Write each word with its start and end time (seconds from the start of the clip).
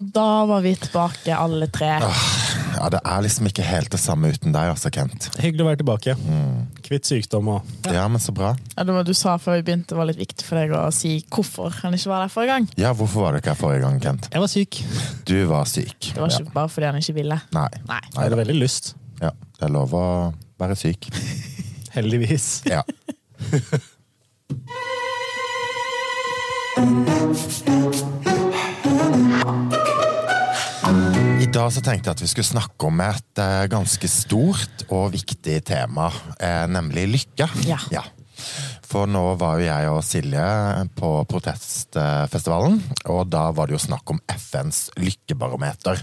Da 0.00 0.46
var 0.46 0.60
vi 0.60 0.76
tilbake, 0.76 1.36
alle 1.36 1.66
tre. 1.66 1.86
Ja, 2.78 2.88
Det 2.90 3.00
er 3.04 3.22
liksom 3.24 3.46
ikke 3.50 3.64
helt 3.66 3.90
det 3.90 3.98
samme 3.98 4.28
uten 4.30 4.52
deg, 4.54 4.68
altså, 4.70 4.92
Kent. 4.94 5.24
Hyggelig 5.42 5.64
å 5.64 5.66
være 5.66 5.78
tilbake. 5.80 6.14
Kvitt 6.86 7.08
sykdom 7.08 7.48
og 7.50 7.66
Ja, 7.90 8.04
men 8.08 8.22
så 8.22 8.30
bra. 8.32 8.52
Ja, 8.76 8.84
det 8.86 8.94
var 8.94 9.02
du 9.08 9.10
sa 9.18 9.34
før 9.42 9.56
vi 9.58 9.64
begynte, 9.66 9.96
var 9.98 10.06
litt 10.06 10.20
viktig 10.20 10.46
for 10.46 10.54
deg 10.60 10.70
å 10.78 10.84
si 10.94 11.16
hvorfor 11.34 11.74
han 11.82 11.98
ikke 11.98 12.12
var 12.12 12.22
der 12.22 12.30
forrige 12.30 12.52
gang. 12.54 12.68
Ja, 12.78 12.92
Hvorfor 12.94 13.26
var 13.26 13.34
du 13.34 13.40
ikke 13.40 13.56
her 13.56 13.58
forrige 13.58 13.82
gang, 13.88 13.98
Kent? 14.04 14.30
Jeg 14.30 14.44
var 14.44 14.52
syk. 14.54 14.78
Du 15.26 15.34
var 15.50 15.66
syk. 15.66 16.12
Det 16.14 16.22
var 16.22 16.30
ikke 16.30 16.54
bare 16.54 16.70
fordi 16.76 16.86
han 16.92 17.02
ikke 17.02 17.18
ville. 17.18 17.40
Nei. 17.58 17.66
Nei. 17.90 18.00
Jeg 18.14 18.22
hadde 18.22 18.38
veldig 18.44 18.58
lyst. 18.62 18.94
Ja, 19.18 19.34
Det 19.58 19.66
er 19.66 19.74
lov 19.74 19.98
å 19.98 20.04
være 20.62 20.78
syk. 20.78 21.10
Heldigvis. 21.98 22.52
Ja. 22.70 22.86
I 31.48 31.52
dag 31.54 31.70
så 31.72 31.80
tenkte 31.80 32.10
jeg 32.10 32.18
at 32.18 32.20
vi 32.20 32.26
skulle 32.28 32.44
snakke 32.44 32.88
om 32.90 32.98
et 33.00 33.40
eh, 33.40 33.62
ganske 33.72 34.08
stort 34.12 34.82
og 34.92 35.14
viktig 35.14 35.54
tema, 35.64 36.10
eh, 36.44 36.66
nemlig 36.68 37.06
lykke. 37.08 37.46
Ja. 37.64 38.02
For 38.88 39.04
nå 39.10 39.20
var 39.36 39.58
jo 39.60 39.66
jeg 39.66 39.88
og 39.92 39.98
Silje 40.06 40.44
på 40.96 41.08
protestfestivalen, 41.28 42.78
og 43.12 43.26
da 43.28 43.50
var 43.52 43.68
det 43.68 43.74
jo 43.76 43.80
snakk 43.82 44.08
om 44.14 44.20
FNs 44.32 44.86
lykkebarometer. 44.96 46.00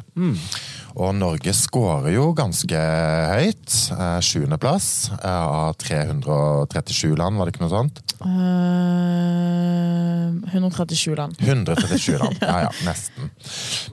Og 0.96 1.16
Norge 1.18 1.50
scorer 1.58 2.14
jo 2.14 2.28
ganske 2.38 2.78
høyt. 2.78 3.74
eh, 3.98 4.20
Sjuendeplass 4.22 5.10
eh, 5.18 5.26
av 5.26 5.74
337 5.82 7.16
land, 7.18 7.38
var 7.42 7.50
det 7.50 7.56
ikke 7.56 7.66
noe 7.66 7.74
sånt? 7.74 8.04
Uh, 8.22 8.36
137 10.54 11.16
land. 11.18 11.36
137 11.42 12.18
land, 12.22 12.38
ja 12.42 12.60
ja, 12.68 12.72
nesten. 12.86 13.30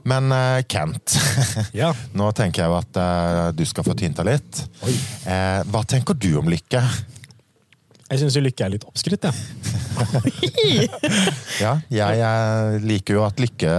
Men 0.07 0.31
uh, 0.31 0.61
Kent, 0.69 1.17
Ja. 1.81 1.89
nå 2.13 2.29
tenker 2.37 2.63
jeg 2.63 2.69
jo 2.71 2.77
at 2.79 2.97
uh, 3.01 3.49
du 3.57 3.65
skal 3.67 3.83
få 3.89 3.93
tinta 3.99 4.23
litt. 4.27 4.63
Eh, 5.25 5.61
hva 5.73 5.81
tenker 5.87 6.13
du 6.17 6.35
om 6.39 6.49
lykke? 6.51 6.81
Jeg 8.13 8.21
syns 8.21 8.35
lykke 8.37 8.65
er 8.67 8.73
litt 8.75 8.83
oppskrytt, 8.85 9.25
jeg. 9.25 9.33
Ja, 11.63 11.73
jeg 11.93 12.81
liker 12.85 13.17
jo 13.17 13.23
at 13.27 13.37
lykke 13.41 13.69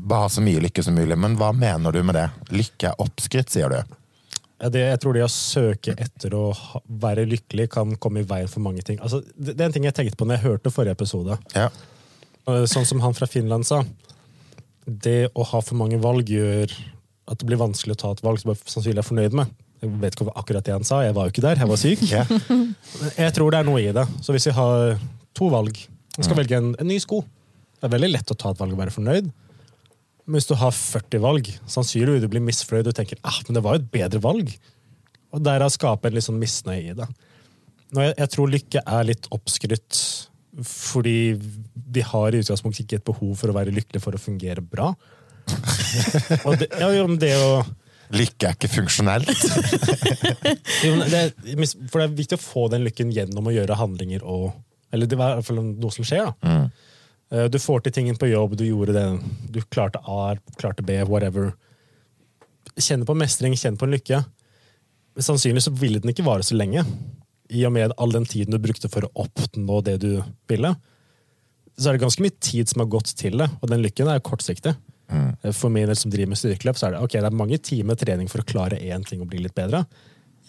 Bare 0.00 0.24
ha 0.24 0.28
så 0.32 0.40
mye 0.44 0.62
lykke 0.64 0.82
som 0.84 0.96
mulig, 0.96 1.16
men 1.20 1.36
hva 1.40 1.50
mener 1.56 1.92
du 1.94 2.00
med 2.04 2.16
det? 2.18 2.26
Lykke 2.52 2.92
er 2.92 3.02
oppskrytt, 3.02 3.52
sier 3.52 3.72
du. 3.72 3.96
Ja, 4.60 4.68
det, 4.68 4.82
jeg 4.84 5.00
tror 5.00 5.16
det 5.16 5.22
å 5.24 5.30
søke 5.32 5.94
etter 5.96 6.34
å 6.36 6.42
være 7.00 7.24
lykkelig 7.28 7.70
kan 7.72 7.94
komme 7.96 8.20
i 8.20 8.26
veien 8.28 8.50
for 8.52 8.60
mange 8.64 8.84
ting. 8.84 8.98
Altså, 9.00 9.22
det, 9.32 9.54
det 9.54 9.64
er 9.64 9.70
en 9.70 9.76
ting 9.78 9.86
jeg 9.88 9.96
tenkte 9.96 10.20
på 10.20 10.28
når 10.28 10.36
jeg 10.36 10.44
hørte 10.50 10.72
forrige 10.74 10.98
episode. 10.98 11.38
Ja. 11.56 11.70
Eh, 12.44 12.66
Sånn 12.68 12.88
som 12.88 13.00
han 13.00 13.16
fra 13.16 13.28
Finland 13.30 13.64
sa. 13.68 13.80
Det 14.84 15.30
å 15.32 15.46
ha 15.54 15.62
for 15.64 15.80
mange 15.80 16.00
valg 16.02 16.28
gjør 16.28 16.68
at 17.30 17.40
det 17.40 17.48
blir 17.48 17.60
vanskelig 17.60 17.96
å 17.96 18.00
ta 18.02 18.12
et 18.12 18.24
valg 18.26 18.42
som 18.42 18.52
jeg 18.52 18.60
sannsynlig 18.68 19.00
er 19.00 19.08
fornøyd 19.08 19.36
med. 19.40 19.56
Jeg 19.80 19.92
vet 20.02 20.16
ikke 20.16 20.32
akkurat 20.36 20.66
det 20.66 20.74
han 20.74 20.84
sa, 20.84 21.00
jeg 21.06 21.16
var 21.16 21.26
jo 21.26 21.32
ikke 21.32 21.44
der, 21.44 21.60
jeg 21.62 21.70
var 21.70 21.80
syk. 21.80 22.02
Ja. 22.10 22.24
Jeg 23.16 23.32
tror 23.36 23.52
det 23.52 23.60
er 23.62 23.68
noe 23.68 23.80
i 23.80 23.92
det. 23.96 24.04
Så 24.20 24.34
hvis 24.36 24.50
vi 24.50 24.56
har 24.56 25.00
to 25.36 25.48
valg, 25.52 25.86
Jeg 26.18 26.26
skal 26.26 26.36
velge 26.36 26.56
en, 26.58 26.72
en 26.82 26.88
ny 26.90 26.96
sko 27.00 27.20
Det 27.78 27.86
er 27.86 27.92
veldig 27.94 28.08
lett 28.10 28.32
å 28.32 28.36
ta 28.36 28.50
et 28.50 28.58
valg 28.60 28.74
og 28.74 28.80
være 28.82 28.92
fornøyd. 28.92 29.30
Men 30.26 30.36
hvis 30.36 30.48
du 30.50 30.56
har 30.58 30.74
40 30.74 31.22
valg, 31.22 31.48
sannsynligvis 31.70 32.22
du 32.22 32.28
bli 32.30 32.42
misfornøyd 32.44 32.90
og 32.90 32.96
tenker 32.98 33.20
ah, 33.24 33.38
men 33.46 33.56
det 33.56 33.62
var 33.64 33.76
jo 33.76 33.80
et 33.80 33.92
bedre 33.94 34.20
valg. 34.22 34.52
Og 35.32 35.44
derav 35.46 35.72
skape 35.72 36.10
en 36.10 36.16
litt 36.18 36.26
sånn 36.26 36.40
misnøye 36.40 36.92
i 36.92 36.96
det. 36.98 37.08
Jeg, 37.96 38.12
jeg 38.18 38.30
tror 38.34 38.52
lykke 38.52 38.82
er 38.84 39.08
litt 39.08 39.30
oppskrytt 39.34 40.02
fordi 40.66 41.38
vi 41.94 42.02
har 42.04 42.34
i 42.34 42.40
utgangspunktet 42.42 42.84
ikke 42.84 42.98
et 42.98 43.06
behov 43.06 43.32
for 43.38 43.50
å 43.52 43.56
være 43.56 43.72
lykkelig 43.74 44.02
for 44.02 44.16
å 44.16 44.20
fungere 44.20 44.62
bra. 44.62 44.90
og 46.46 46.58
det, 46.60 46.68
ja, 46.78 47.06
det 47.22 47.32
å 47.38 47.62
Lykke 48.10 48.48
er 48.48 48.56
ikke 48.56 48.70
funksjonelt. 48.72 49.28
jo, 50.84 50.94
det, 51.06 51.20
er- 51.20 51.66
for 51.90 52.00
det 52.00 52.06
er 52.08 52.16
viktig 52.18 52.38
å 52.38 52.42
få 52.42 52.64
den 52.72 52.82
lykken 52.86 53.12
gjennom 53.14 53.46
å 53.46 53.54
gjøre 53.54 53.76
handlinger 53.78 54.24
og 54.26 54.50
Eller 54.90 55.06
det 55.06 55.18
var 55.20 55.36
i 55.36 55.38
hvert 55.38 55.46
fall 55.46 55.60
noe 55.62 55.94
som 55.94 56.02
skjer. 56.08 56.26
da. 56.26 56.34
Mm. 56.50 57.50
Du 57.54 57.58
får 57.62 57.84
til 57.86 57.92
tingen 57.94 58.16
på 58.18 58.26
jobb, 58.26 58.56
du 58.58 58.64
gjorde 58.66 58.90
det, 58.96 59.04
du 59.54 59.60
klarte 59.70 60.00
A, 60.02 60.32
klarte 60.58 60.82
B, 60.82 60.96
whatever. 61.06 61.52
Kjenne 62.74 63.06
på 63.06 63.14
mestring, 63.14 63.54
kjenne 63.54 63.78
på 63.78 63.86
en 63.86 63.94
lykke. 63.94 64.18
Men 65.14 65.26
sannsynligvis 65.28 65.68
så 65.68 65.74
ville 65.78 66.00
den 66.02 66.10
ikke 66.10 66.26
vare 66.26 66.42
så 66.42 66.58
lenge. 66.58 66.82
I 67.54 67.62
og 67.68 67.72
med 67.76 67.94
all 68.02 68.10
den 68.14 68.26
tiden 68.26 68.50
du 68.54 68.58
brukte 68.62 68.90
for 68.90 69.06
å 69.06 69.12
oppnå 69.28 69.78
det 69.86 69.96
du 70.02 70.10
ville. 70.50 70.74
Så 71.78 71.88
er 71.92 71.94
det 71.96 72.02
ganske 72.02 72.26
mye 72.26 72.34
tid 72.42 72.66
som 72.70 72.82
har 72.82 72.90
gått 72.92 73.14
til 73.18 73.38
det, 73.38 73.46
og 73.62 73.70
den 73.70 73.82
lykken 73.86 74.10
er 74.10 74.18
kortsiktig. 74.26 74.74
Eh, 75.10 75.52
For 75.56 75.72
min 75.72 75.88
del 75.90 75.98
som 75.98 76.12
driver 76.12 76.32
med 76.32 76.40
styrkeløp, 76.40 76.78
så 76.78 76.88
er 76.88 76.96
det 76.96 77.02
ok, 77.04 77.18
det 77.18 77.28
er 77.30 77.40
mange 77.42 77.58
timer 77.58 77.98
trening 77.98 78.30
for 78.30 78.42
å 78.42 78.46
klare 78.46 78.78
én 78.80 79.04
ting 79.06 79.22
og 79.24 79.30
bli 79.32 79.42
litt 79.44 79.56
bedre. 79.56 79.84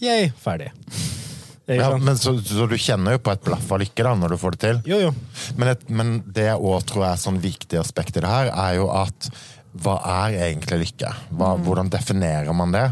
Yay, 0.01 0.31
ferdig. 0.41 0.71
Ja, 1.71 1.91
men 2.01 2.17
så, 2.17 2.33
så 2.43 2.65
du 2.67 2.75
kjenner 2.81 3.15
jo 3.15 3.21
på 3.23 3.31
et 3.31 3.43
blaff 3.45 3.69
av 3.71 3.79
lykke 3.79 4.03
da, 4.03 4.11
når 4.17 4.33
du 4.33 4.37
får 4.41 4.55
det 4.55 4.61
til? 4.63 4.79
Jo, 4.91 4.97
jo. 5.05 5.11
Men, 5.55 5.71
et, 5.71 5.83
men 5.93 6.13
det 6.25 6.47
jeg 6.49 6.57
også 6.59 6.87
tror 6.89 7.05
er 7.07 7.21
sånn 7.21 7.39
viktig 7.43 7.79
aspekt 7.79 8.17
i 8.17 8.23
det 8.25 8.31
her, 8.31 8.49
er 8.51 8.79
jo 8.79 8.89
at 8.91 9.29
hva 9.81 9.99
er 10.25 10.39
egentlig 10.49 10.81
lykke? 10.81 11.13
Hva, 11.37 11.53
Hvordan 11.63 11.91
definerer 11.93 12.51
man 12.57 12.73
det? 12.75 12.87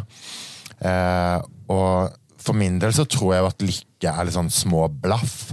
Eh, 0.80 1.38
og 1.74 2.16
for 2.40 2.56
min 2.56 2.78
del 2.80 2.94
så 2.96 3.04
tror 3.10 3.34
jeg 3.36 3.44
jo 3.44 3.50
at 3.50 3.66
lykke 3.68 4.14
er 4.14 4.30
litt 4.30 4.38
sånn 4.38 4.54
små 4.54 4.86
blaff. 5.04 5.50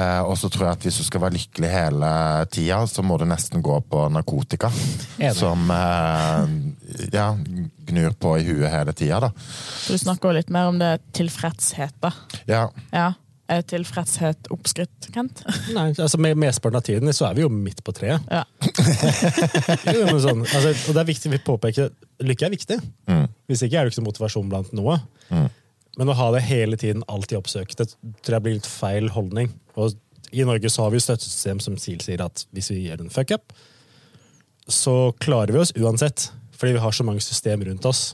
Eh, 0.00 0.20
og 0.24 0.36
så 0.40 0.48
tror 0.52 0.68
jeg 0.68 0.78
at 0.78 0.84
hvis 0.86 0.98
du 1.00 1.06
skal 1.06 1.24
være 1.24 1.36
lykkelig 1.36 1.70
hele 1.72 2.10
tida, 2.52 2.80
så 2.88 3.04
må 3.06 3.18
du 3.20 3.26
nesten 3.28 3.64
gå 3.64 3.76
på 3.90 4.04
narkotika. 4.14 4.70
Som 5.36 5.70
eh, 5.74 6.54
ja, 7.12 7.30
gnur 7.90 8.14
på 8.20 8.36
i 8.40 8.46
huet 8.48 8.70
hele 8.72 8.94
tida, 8.96 9.20
da. 9.28 9.32
Så 9.84 9.96
du 9.96 10.04
snakker 10.06 10.36
litt 10.36 10.52
mer 10.54 10.70
om 10.70 10.78
det 10.80 10.94
tilfredshet, 11.16 11.96
da. 12.04 12.14
Ja, 12.50 12.68
Ja. 12.94 13.10
Er 13.50 13.64
tilfredshet 13.66 14.46
oppskrytt, 14.54 15.08
Kent? 15.10 15.40
Nei, 15.74 15.88
altså 15.90 16.20
med 16.22 16.38
Mesteparten 16.38 16.78
av 16.78 16.84
tiden 16.86 17.10
så 17.16 17.26
er 17.26 17.34
vi 17.34 17.42
jo 17.42 17.48
midt 17.50 17.80
på 17.82 17.90
treet. 17.96 18.22
Ja. 18.30 18.44
Jo, 19.90 20.04
men 20.06 20.20
sånn, 20.22 20.44
altså, 20.44 20.70
og 20.70 20.94
det 20.94 21.02
er 21.02 21.08
viktig 21.08 21.32
vi 21.32 21.40
påpeker 21.42 21.90
lykke 22.22 22.46
er 22.46 22.52
viktig. 22.54 22.76
Mm. 23.10 23.24
Hvis 23.50 23.64
ikke 23.66 23.80
er 23.80 23.88
det 23.88 23.90
ikke 23.90 23.98
så 23.98 24.06
motivasjon 24.06 24.52
blant 24.52 24.70
noe. 24.76 25.00
Men 25.98 26.12
å 26.12 26.16
ha 26.16 26.28
det 26.34 26.44
hele 26.46 26.78
tiden 26.80 27.02
alltid 27.10 27.40
oppsøkt, 27.40 27.80
det 27.80 27.90
tror 28.22 28.36
jeg 28.36 28.44
blir 28.44 28.58
litt 28.58 28.70
feil 28.70 29.10
holdning. 29.14 29.50
Og 29.80 29.96
I 30.30 30.46
Norge 30.46 30.70
så 30.70 30.84
har 30.84 30.92
vi 30.92 31.00
jo 31.00 31.06
støttesystem 31.08 31.62
som 31.62 31.78
SIL 31.80 32.00
sier 32.04 32.22
at 32.24 32.44
hvis 32.54 32.70
vi 32.72 32.84
gjør 32.86 33.04
en 33.04 33.12
fuck 33.12 33.34
up, 33.34 33.54
så 34.70 35.10
klarer 35.18 35.56
vi 35.56 35.62
oss 35.64 35.74
uansett. 35.74 36.30
Fordi 36.60 36.76
vi 36.76 36.82
har 36.84 36.94
så 36.94 37.06
mange 37.06 37.24
system 37.24 37.64
rundt 37.66 37.88
oss. 37.88 38.12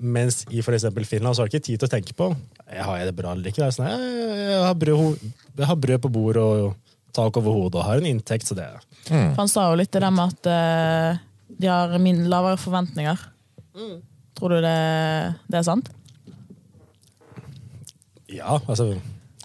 Mens 0.00 0.44
i 0.48 0.62
for 0.64 0.72
eksempel 0.72 1.04
Finland 1.04 1.36
så 1.36 1.42
har 1.42 1.50
du 1.50 1.56
ikke 1.56 1.66
tid 1.66 1.82
til 1.82 1.88
å 1.90 1.92
tenke 1.92 2.14
på 2.16 2.30
jeg 2.70 2.86
har 2.86 3.00
jeg 3.00 3.08
det 3.10 3.16
bra 3.18 3.32
eller 3.34 3.50
ikke. 3.50 3.62
Det 3.62 3.66
er 3.66 3.74
sånn, 3.74 3.88
jeg, 3.90 4.36
jeg, 4.46 4.62
har 4.62 4.76
brød, 4.78 5.24
jeg 5.58 5.68
har 5.70 5.78
brød 5.84 6.02
på 6.04 6.12
bordet 6.14 6.44
og 6.44 6.94
tak 7.16 7.40
over 7.40 7.56
hodet 7.56 7.80
og 7.80 7.86
har 7.88 7.98
en 7.98 8.06
inntekt, 8.06 8.46
så 8.46 8.54
det 8.54 8.68
For 9.08 9.40
han 9.40 9.50
sa 9.50 9.66
jo 9.70 9.80
litt 9.80 9.90
det 9.90 10.02
der 10.04 10.14
med 10.14 10.30
at 10.30 10.50
uh, 10.50 11.22
de 11.58 11.70
har 11.70 11.96
min 12.02 12.22
lavere 12.30 12.60
forventninger. 12.60 13.24
Tror 14.38 14.54
du 14.54 14.60
det, 14.62 14.76
det 15.50 15.58
er 15.58 15.66
sant? 15.66 15.90
Ja, 18.30 18.60
altså 18.66 18.94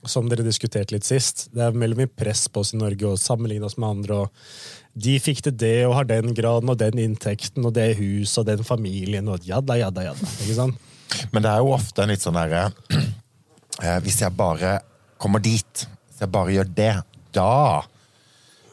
som 0.09 0.29
dere 0.29 0.45
diskuterte 0.45 0.95
litt 0.95 1.07
sist, 1.07 1.47
det 1.55 1.63
er 1.65 1.75
veldig 1.75 1.97
mye 2.03 2.11
press 2.11 2.45
på 2.51 2.61
oss 2.61 2.73
i 2.75 2.79
Norge 2.79 3.09
å 3.09 3.19
sammenligne 3.19 3.67
oss 3.67 3.77
med 3.81 3.97
andre. 3.97 4.25
og 4.25 5.01
De 5.05 5.17
fikk 5.21 5.41
til 5.45 5.55
det 5.57 5.77
og 5.87 5.95
har 5.97 6.09
den 6.09 6.35
graden 6.37 6.71
og 6.71 6.79
den 6.81 7.01
inntekten 7.01 7.65
og 7.65 7.75
det 7.77 7.95
huset 7.99 8.43
og 8.43 8.49
den 8.51 8.65
familien 8.67 9.29
og 9.31 9.45
jadda, 9.47 9.79
jadda, 9.81 10.05
jadda. 10.11 10.29
Ikke 10.45 10.59
sant? 10.59 10.93
Men 11.33 11.45
det 11.45 11.51
er 11.51 11.63
jo 11.63 11.73
ofte 11.75 12.03
en 12.03 12.11
litt 12.11 12.23
sånn 12.23 12.35
derre 12.35 12.63
eh, 12.97 13.99
Hvis 14.03 14.17
jeg 14.23 14.33
bare 14.35 14.79
kommer 15.21 15.39
dit, 15.43 15.83
hvis 16.09 16.23
jeg 16.23 16.31
bare 16.33 16.55
gjør 16.55 16.71
det, 16.75 16.93
da 17.37 17.51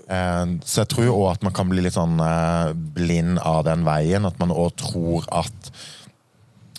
eh, 0.08 0.54
Så 0.64 0.80
jeg 0.80 0.90
tror 0.94 1.06
jo 1.06 1.18
òg 1.20 1.28
at 1.34 1.44
man 1.46 1.54
kan 1.56 1.68
bli 1.70 1.84
litt 1.84 1.96
sånn 1.96 2.16
eh, 2.24 2.72
blind 2.96 3.40
av 3.44 3.66
den 3.68 3.84
veien. 3.86 4.28
At 4.28 4.40
man 4.42 4.54
òg 4.54 4.72
tror 4.80 5.28
at 5.42 5.72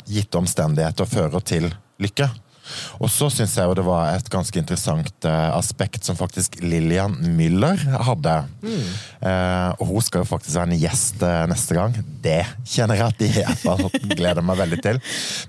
gitte 0.10 0.42
omstendigheter 0.42 1.07
fører 1.07 1.46
til 1.46 1.69
lykke. 2.02 2.28
Og 3.00 3.12
så 3.12 3.30
syns 3.34 3.56
jeg 3.58 3.70
jo 3.70 3.75
det 3.78 3.86
var 3.86 4.14
et 4.16 4.30
ganske 4.31 4.60
interessant 4.60 5.28
eh, 5.30 5.50
aspekt 5.54 6.06
som 6.08 6.18
faktisk 6.20 6.60
Lillian 6.64 7.16
Müller 7.38 7.80
hadde. 8.08 8.36
Eh, 9.22 9.70
og 9.78 9.88
hun 9.90 10.06
skal 10.06 10.24
jo 10.24 10.31
faktisk 10.34 10.58
være 10.58 10.72
en 10.72 10.84
gjest 10.84 11.24
eh, 11.25 11.46
neste 11.52 11.78
gang. 11.78 11.98
Det 12.24 12.42
kjenner 12.75 13.00
jeg 13.00 13.10
at 13.10 13.25
jeg 13.44 13.62
fall 13.64 13.88
gleder 14.14 14.46
meg 14.46 14.62
veldig 14.64 14.81
til. 14.84 15.02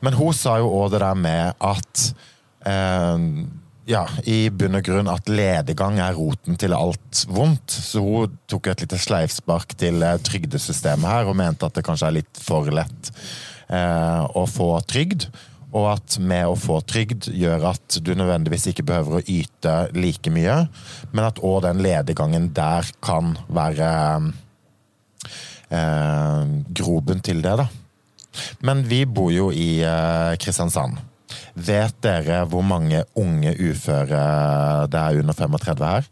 Men 0.05 0.17
hun 0.19 0.32
sa 0.37 0.59
jo 0.62 0.73
òg 0.82 0.94
det 0.94 1.05
der 1.05 1.21
med 1.21 1.65
at 1.65 2.09
ja, 3.85 4.03
i 4.25 4.49
bunn 4.49 4.79
og 4.79 4.85
grunn 4.87 5.11
at 5.12 5.29
ledegang 5.29 5.99
er 6.00 6.17
roten 6.17 6.56
til 6.61 6.73
alt 6.77 7.25
vondt. 7.29 7.75
Så 7.75 8.00
hun 8.05 8.38
tok 8.50 8.70
et 8.73 8.85
lite 8.87 9.00
sleivspark 9.00 9.77
til 9.81 10.05
trygdesystemet 10.25 11.11
her 11.11 11.29
og 11.29 11.37
mente 11.41 11.69
at 11.69 11.77
det 11.77 11.85
kanskje 11.87 12.09
er 12.09 12.17
litt 12.23 12.41
for 12.41 12.70
lett 12.73 13.12
eh, 13.69 14.23
å 14.25 14.47
få 14.50 14.70
trygd. 14.88 15.29
Og 15.75 15.88
at 15.91 16.19
med 16.23 16.47
å 16.47 16.55
få 16.59 16.79
trygd 16.87 17.29
gjør 17.35 17.65
at 17.73 17.97
du 18.06 18.12
nødvendigvis 18.15 18.69
ikke 18.71 18.87
behøver 18.87 19.19
å 19.19 19.25
yte 19.26 19.73
like 19.97 20.31
mye, 20.31 20.61
men 21.11 21.26
at 21.26 21.41
òg 21.43 21.65
den 21.67 21.82
ledegangen 21.82 22.53
der 22.55 22.87
kan 23.03 23.35
være 23.50 23.88
eh, 25.75 26.44
grobunn 26.79 27.25
til 27.26 27.43
det, 27.43 27.56
da. 27.65 27.67
Men 28.67 28.82
vi 28.87 29.03
bor 29.06 29.32
jo 29.35 29.50
i 29.55 29.82
eh, 29.82 30.35
Kristiansand. 30.43 30.99
Vet 31.55 31.99
dere 32.03 32.43
hvor 32.50 32.65
mange 32.67 33.05
unge 33.19 33.55
uføre 33.59 34.25
det 34.91 35.00
er 35.00 35.20
under 35.23 35.37
35 35.38 35.87
her? 35.87 36.11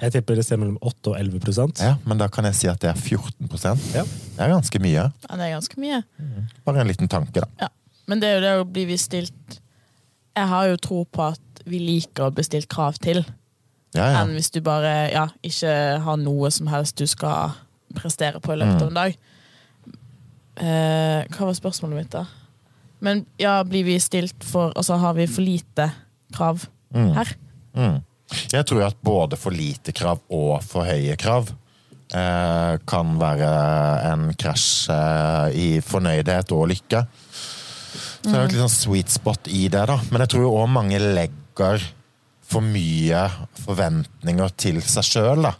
Jeg 0.00 0.14
tipper 0.14 0.38
det 0.38 0.46
ser 0.46 0.56
mellom 0.56 0.78
8 0.80 1.12
og 1.12 1.16
11 1.18 1.42
prosent. 1.44 1.82
Ja, 1.84 1.96
Men 2.08 2.20
da 2.22 2.30
kan 2.32 2.46
jeg 2.48 2.56
si 2.56 2.70
at 2.70 2.80
det 2.80 2.88
er 2.88 2.96
14 2.96 3.50
prosent. 3.52 3.82
Ja. 3.92 4.06
Det 4.06 4.46
er 4.46 4.54
ganske 4.54 4.80
mye. 4.80 5.10
Ja, 5.10 5.36
det 5.36 5.44
er 5.44 5.52
ganske 5.58 5.82
mye. 5.82 5.98
Bare 6.64 6.80
en 6.80 6.88
liten 6.88 7.10
tanke, 7.10 7.42
da. 7.44 7.50
Ja. 7.66 7.68
Men 8.10 8.22
det 8.22 8.28
er 8.28 8.38
jo 8.38 8.42
det 8.44 8.54
å 8.58 8.66
bli 8.66 8.86
vi 8.90 8.96
stilt 8.98 9.60
Jeg 10.34 10.48
har 10.50 10.66
jo 10.70 10.80
tro 10.82 11.04
på 11.06 11.28
at 11.30 11.62
vi 11.70 11.78
liker 11.82 12.26
å 12.26 12.34
bli 12.34 12.42
stilt 12.46 12.66
krav 12.72 12.98
til, 13.02 13.22
Ja, 13.94 14.06
ja. 14.06 14.20
enn 14.22 14.32
hvis 14.34 14.50
du 14.54 14.60
bare 14.64 15.10
ja, 15.12 15.26
ikke 15.46 15.72
har 16.02 16.18
noe 16.18 16.50
som 16.54 16.70
helst 16.72 16.98
du 16.98 17.06
skal 17.10 17.54
prestere 17.94 18.40
på 18.42 18.54
i 18.54 18.58
løpet 18.60 18.82
av 18.84 18.88
en 18.88 18.98
dag. 19.00 19.16
Eh, 20.60 21.26
hva 21.34 21.48
var 21.48 21.56
spørsmålet 21.58 21.98
mitt, 21.98 22.14
da? 22.14 22.24
Men 23.04 23.24
ja, 23.40 23.58
blir 23.64 23.86
vi 23.86 23.96
stilt 24.02 24.44
for 24.44 24.74
Altså, 24.76 24.98
har 25.00 25.16
vi 25.16 25.26
for 25.30 25.44
lite 25.44 25.90
krav 26.36 26.66
her? 26.94 27.34
Mm. 27.76 28.00
Jeg 28.52 28.66
tror 28.68 28.84
at 28.86 28.98
både 29.02 29.38
for 29.40 29.54
lite 29.54 29.94
krav 29.96 30.20
og 30.30 30.60
for 30.66 30.86
høye 30.86 31.16
krav 31.18 31.50
eh, 32.14 32.74
kan 32.86 33.14
være 33.20 33.50
en 34.10 34.28
krasj 34.38 34.90
eh, 34.94 35.58
i 35.58 35.68
fornøydhet 35.84 36.54
og 36.54 36.68
lykke. 36.70 37.04
Så 38.20 38.28
det 38.28 38.34
er 38.36 38.42
jo 38.42 38.48
et 38.50 38.52
litt 38.52 38.62
sånn 38.66 38.74
sweet 38.76 39.12
spot 39.14 39.48
i 39.48 39.62
det, 39.72 39.86
da. 39.88 39.96
Men 40.12 40.24
jeg 40.24 40.32
tror 40.34 40.42
jo 40.44 40.52
òg 40.60 40.68
mange 40.74 40.98
legger 41.00 41.84
for 42.50 42.60
mye 42.66 43.24
forventninger 43.64 44.52
til 44.60 44.80
seg 44.84 45.06
sjøl, 45.06 45.46
da. 45.48 45.54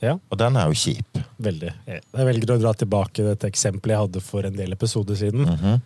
Ja, 0.00 0.12
Og 0.30 0.38
den 0.38 0.54
er 0.56 0.68
jo 0.70 0.76
kjip. 0.78 1.18
veldig. 1.42 1.72
Jeg 1.90 2.26
velger 2.28 2.52
å 2.54 2.58
dra 2.62 2.70
tilbake 2.78 3.24
dette 3.26 3.48
eksempelet 3.50 3.96
jeg 3.96 4.02
hadde 4.04 4.20
for 4.22 4.46
en 4.46 4.54
del 4.54 4.72
episoder 4.76 5.18
siden. 5.18 5.80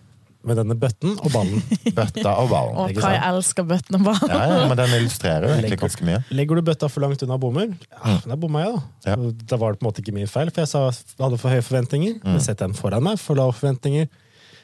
Med 0.44 0.58
denne 0.58 0.74
bøtten 0.76 1.14
og 1.22 1.30
ballen. 1.32 1.62
Bøtta 1.96 2.32
og 2.42 2.48
ballen. 2.50 2.74
Og 2.82 2.96
hva 2.98 3.12
jeg 3.14 3.22
elsker 3.30 3.64
bøtten 3.70 3.96
og 4.00 4.02
ballen. 4.08 4.32
Ja, 4.34 4.40
ja, 4.50 4.64
men 4.68 4.76
den 4.80 4.96
illustrerer 4.98 5.46
jo 5.46 5.54
egentlig 5.54 5.78
ganske 5.80 6.04
mye. 6.08 6.18
Legger 6.34 6.58
du 6.58 6.64
bøtta 6.66 6.88
for 6.90 7.04
langt 7.06 7.22
unna 7.24 7.38
bommer, 7.40 7.70
ja, 7.94 8.16
da 8.26 8.36
bomma 8.42 8.64
jeg, 8.66 8.74
da. 8.74 9.12
Ja. 9.14 9.30
Da 9.54 9.58
var 9.62 9.72
det 9.72 9.80
på 9.80 9.86
en 9.86 9.90
måte 9.92 10.02
ikke 10.02 10.14
min 10.16 10.26
feil, 10.28 10.50
for 10.50 10.64
jeg 10.64 10.72
sa, 10.74 10.82
jeg 10.90 11.22
hadde 11.22 11.38
for 11.40 11.54
høye 11.54 11.62
forventninger. 11.64 12.18
Men 12.26 12.42
sett 12.42 12.58
den 12.60 12.74
foran 12.76 13.06
meg, 13.06 13.20
for 13.22 13.38
lave 13.38 13.54
forventninger. 13.54 14.10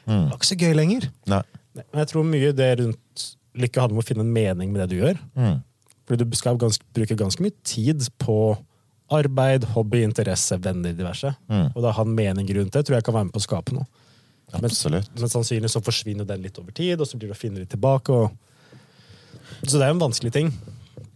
Det 0.09 0.31
var 0.31 0.39
ikke 0.39 0.49
så 0.49 0.59
gøy 0.59 0.73
lenger. 0.77 1.09
Nei. 1.29 1.43
Men 1.79 2.01
jeg 2.01 2.11
tror 2.11 2.25
mye 2.27 2.53
det 2.55 2.69
rundt 2.81 3.27
lykke 3.59 3.81
handler 3.81 3.97
om 3.97 4.01
å 4.03 4.07
finne 4.07 4.25
en 4.25 4.33
mening 4.33 4.73
med 4.73 4.83
det 4.83 4.89
du 4.93 5.03
gjør. 5.03 5.19
Mm. 5.37 5.59
Fordi 6.09 6.25
du 6.25 6.35
skal 6.37 6.57
ganske, 6.59 6.85
bruke 6.95 7.17
ganske 7.17 7.43
mye 7.43 7.55
tid 7.67 8.05
på 8.21 8.39
arbeid, 9.13 9.65
hobby, 9.73 10.03
interesse, 10.05 10.57
venner, 10.61 10.93
diverse. 10.97 11.31
Mm. 11.49 11.71
Og 11.73 11.81
da 11.85 11.93
ha 11.95 12.05
en 12.05 12.15
mening 12.17 12.49
rundt 12.57 12.75
det 12.75 12.85
tror 12.85 12.99
jeg 12.99 13.07
kan 13.07 13.17
være 13.17 13.29
med 13.29 13.35
på 13.35 13.41
å 13.41 13.45
skape 13.45 13.75
noe. 13.77 13.89
Absolutt. 14.57 15.09
Men 15.17 15.29
sannsynligvis 15.29 15.75
så 15.77 15.81
forsvinner 15.85 16.25
den 16.29 16.41
litt 16.45 16.57
over 16.61 16.73
tid, 16.73 16.97
og 16.97 17.09
så 17.09 17.17
blir 17.17 17.29
det 17.29 17.37
å 17.37 17.39
finne 17.39 17.61
litt 17.61 17.73
tilbake. 17.73 18.13
Og... 18.13 18.77
Så 19.61 19.77
det 19.77 19.85
er 19.85 19.91
jo 19.91 19.97
en 19.97 20.05
vanskelig 20.07 20.33
ting. 20.33 20.53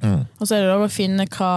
Og 0.04 0.46
så 0.46 0.58
er 0.58 0.66
det 0.66 0.76
òg 0.76 0.86
å 0.86 0.92
finne 0.92 1.26
hva 1.32 1.54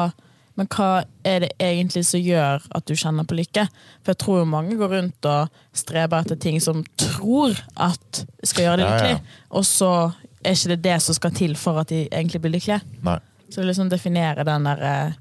Men 0.57 0.69
hva 0.73 1.05
er 1.27 1.45
det 1.45 1.51
egentlig 1.61 2.03
som 2.09 2.23
gjør 2.23 2.65
at 2.77 2.87
du 2.89 2.95
kjenner 2.97 3.27
på 3.29 3.37
lykke? 3.37 3.67
For 4.01 4.15
jeg 4.15 4.21
tror 4.23 4.41
jo 4.41 4.49
mange 4.49 4.79
går 4.81 4.95
rundt 4.95 5.29
og 5.29 5.61
streber 5.77 6.25
etter 6.25 6.41
ting 6.41 6.57
som 6.65 6.81
tror 7.01 7.57
at 7.75 8.25
skal 8.43 8.69
gjøre 8.71 8.81
dem 8.81 8.89
Ja, 8.89 8.95
ja. 8.95 8.97
lykkelig, 8.97 9.45
og 9.61 9.69
så 9.69 9.93
er 10.41 10.57
ikke 10.57 10.73
det 10.75 10.83
det 10.87 10.99
som 11.05 11.19
skal 11.19 11.37
til 11.37 11.57
for 11.61 11.83
at 11.83 11.93
de 11.93 12.07
egentlig 12.09 12.41
blir 12.43 12.57
lykkelige. 12.57 12.81
Nei. 13.07 13.19
Så 13.53 13.63
liksom 13.63 13.91
definere 13.93 14.45
den 14.47 14.67
der 14.67 14.83
eh, 14.83 15.15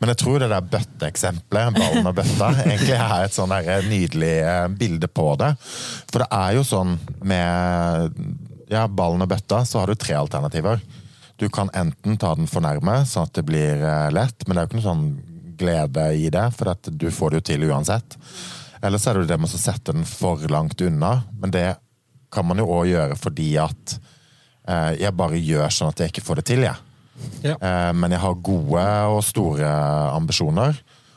Men 0.00 0.10
jeg 0.10 0.18
tror 0.24 0.40
det 0.42 0.48
der 0.50 0.70
bøtteeksempelet, 0.72 1.76
ballen 1.76 2.08
og 2.10 2.16
bøtta, 2.18 2.50
egentlig 2.64 2.96
er 2.96 3.26
et 3.26 3.36
sånn 3.36 3.54
nydelig 3.90 4.34
eh, 4.40 4.66
bilde 4.80 5.10
på 5.12 5.30
det. 5.38 5.52
For 6.08 6.24
det 6.24 6.30
er 6.34 6.56
jo 6.56 6.64
sånn 6.66 6.96
med 7.22 8.16
ja, 8.72 8.86
ballen 8.88 9.22
og 9.24 9.30
bøtta, 9.30 9.62
så 9.68 9.82
har 9.82 9.92
du 9.92 9.98
tre 10.00 10.16
alternativer. 10.18 10.80
Du 11.38 11.46
kan 11.54 11.70
enten 11.78 12.16
ta 12.18 12.32
den 12.34 12.48
for 12.50 12.64
nærme, 12.64 13.00
sånn 13.06 13.28
at 13.28 13.36
det 13.38 13.44
blir 13.46 13.82
eh, 13.84 14.08
lett, 14.14 14.42
men 14.46 14.56
det 14.56 14.60
er 14.62 14.66
jo 14.66 14.70
ikke 14.72 14.80
noe 14.80 14.88
sånn 14.88 15.04
glede 15.58 16.06
i 16.18 16.28
det, 16.34 16.46
for 16.54 16.70
at 16.72 16.88
du 16.90 17.08
får 17.14 17.30
det 17.34 17.40
jo 17.40 17.46
til 17.52 17.66
uansett. 17.70 18.16
Eller 18.82 18.98
så 18.98 19.10
er 19.10 19.18
det 19.18 19.24
jo 19.26 19.30
det 19.32 19.38
med 19.42 19.50
å 19.54 19.60
sette 19.60 19.94
den 19.94 20.06
for 20.06 20.42
langt 20.50 20.82
unna, 20.86 21.16
men 21.38 21.54
det 21.54 21.68
kan 22.34 22.46
man 22.46 22.60
jo 22.60 22.66
òg 22.70 22.90
gjøre 22.90 23.16
fordi 23.18 23.48
at 23.62 23.96
eh, 24.68 24.92
jeg 25.00 25.14
bare 25.18 25.38
gjør 25.40 25.72
sånn 25.74 25.94
at 25.94 26.02
jeg 26.04 26.12
ikke 26.12 26.26
får 26.26 26.42
det 26.42 26.46
til, 26.52 26.66
jeg. 26.68 26.84
Ja. 27.42 27.56
Eh, 27.56 27.92
Men 27.98 28.12
jeg 28.14 28.22
har 28.22 28.36
gode 28.46 28.82
og 29.10 29.24
store 29.26 29.66
ambisjoner. 30.14 30.76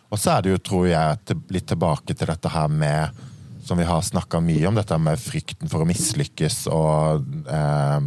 Og 0.09 0.17
så 0.19 0.33
er 0.33 0.41
det 0.41 0.53
jo, 0.55 0.61
tror 0.65 0.87
jeg, 0.89 1.35
litt 1.53 1.67
tilbake 1.69 2.15
til 2.17 2.27
dette 2.27 2.49
her 2.51 2.67
med 2.67 3.27
Som 3.61 3.77
vi 3.77 3.85
har 3.85 4.01
snakka 4.01 4.39
mye 4.41 4.65
om, 4.67 4.73
dette 4.75 4.97
med 4.97 5.21
frykten 5.21 5.69
for 5.69 5.83
å 5.83 5.85
mislykkes 5.87 6.63
og 6.73 7.21
eh, 7.45 7.99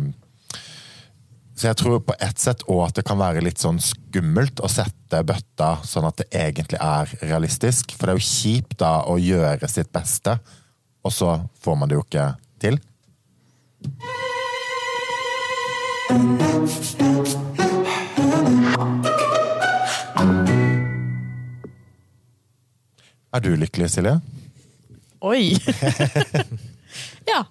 Så 1.54 1.68
jeg 1.68 1.78
tror 1.78 2.00
på 2.02 2.14
ett 2.18 2.38
sett 2.42 2.64
òg 2.66 2.88
at 2.88 2.96
det 2.98 3.04
kan 3.06 3.20
være 3.20 3.42
litt 3.44 3.62
sånn 3.62 3.78
skummelt 3.82 4.58
å 4.58 4.70
sette 4.70 5.20
bøtta 5.22 5.76
sånn 5.86 6.08
at 6.08 6.18
det 6.18 6.26
egentlig 6.34 6.80
er 6.82 7.12
realistisk. 7.22 7.94
For 7.94 8.10
det 8.10 8.16
er 8.16 8.18
jo 8.18 8.26
kjipt 8.26 8.78
da 8.82 8.94
å 9.06 9.14
gjøre 9.22 9.70
sitt 9.70 9.92
beste, 9.94 10.34
og 11.06 11.14
så 11.14 11.36
får 11.62 11.78
man 11.78 11.90
det 11.90 12.00
jo 12.00 12.02
ikke 12.02 12.26
til. 12.58 12.80
Er 23.34 23.42
du 23.42 23.54
lykkelig, 23.58 23.92
Silje? 23.94 24.18
Oi! 25.22 25.54
ja. 27.32 27.44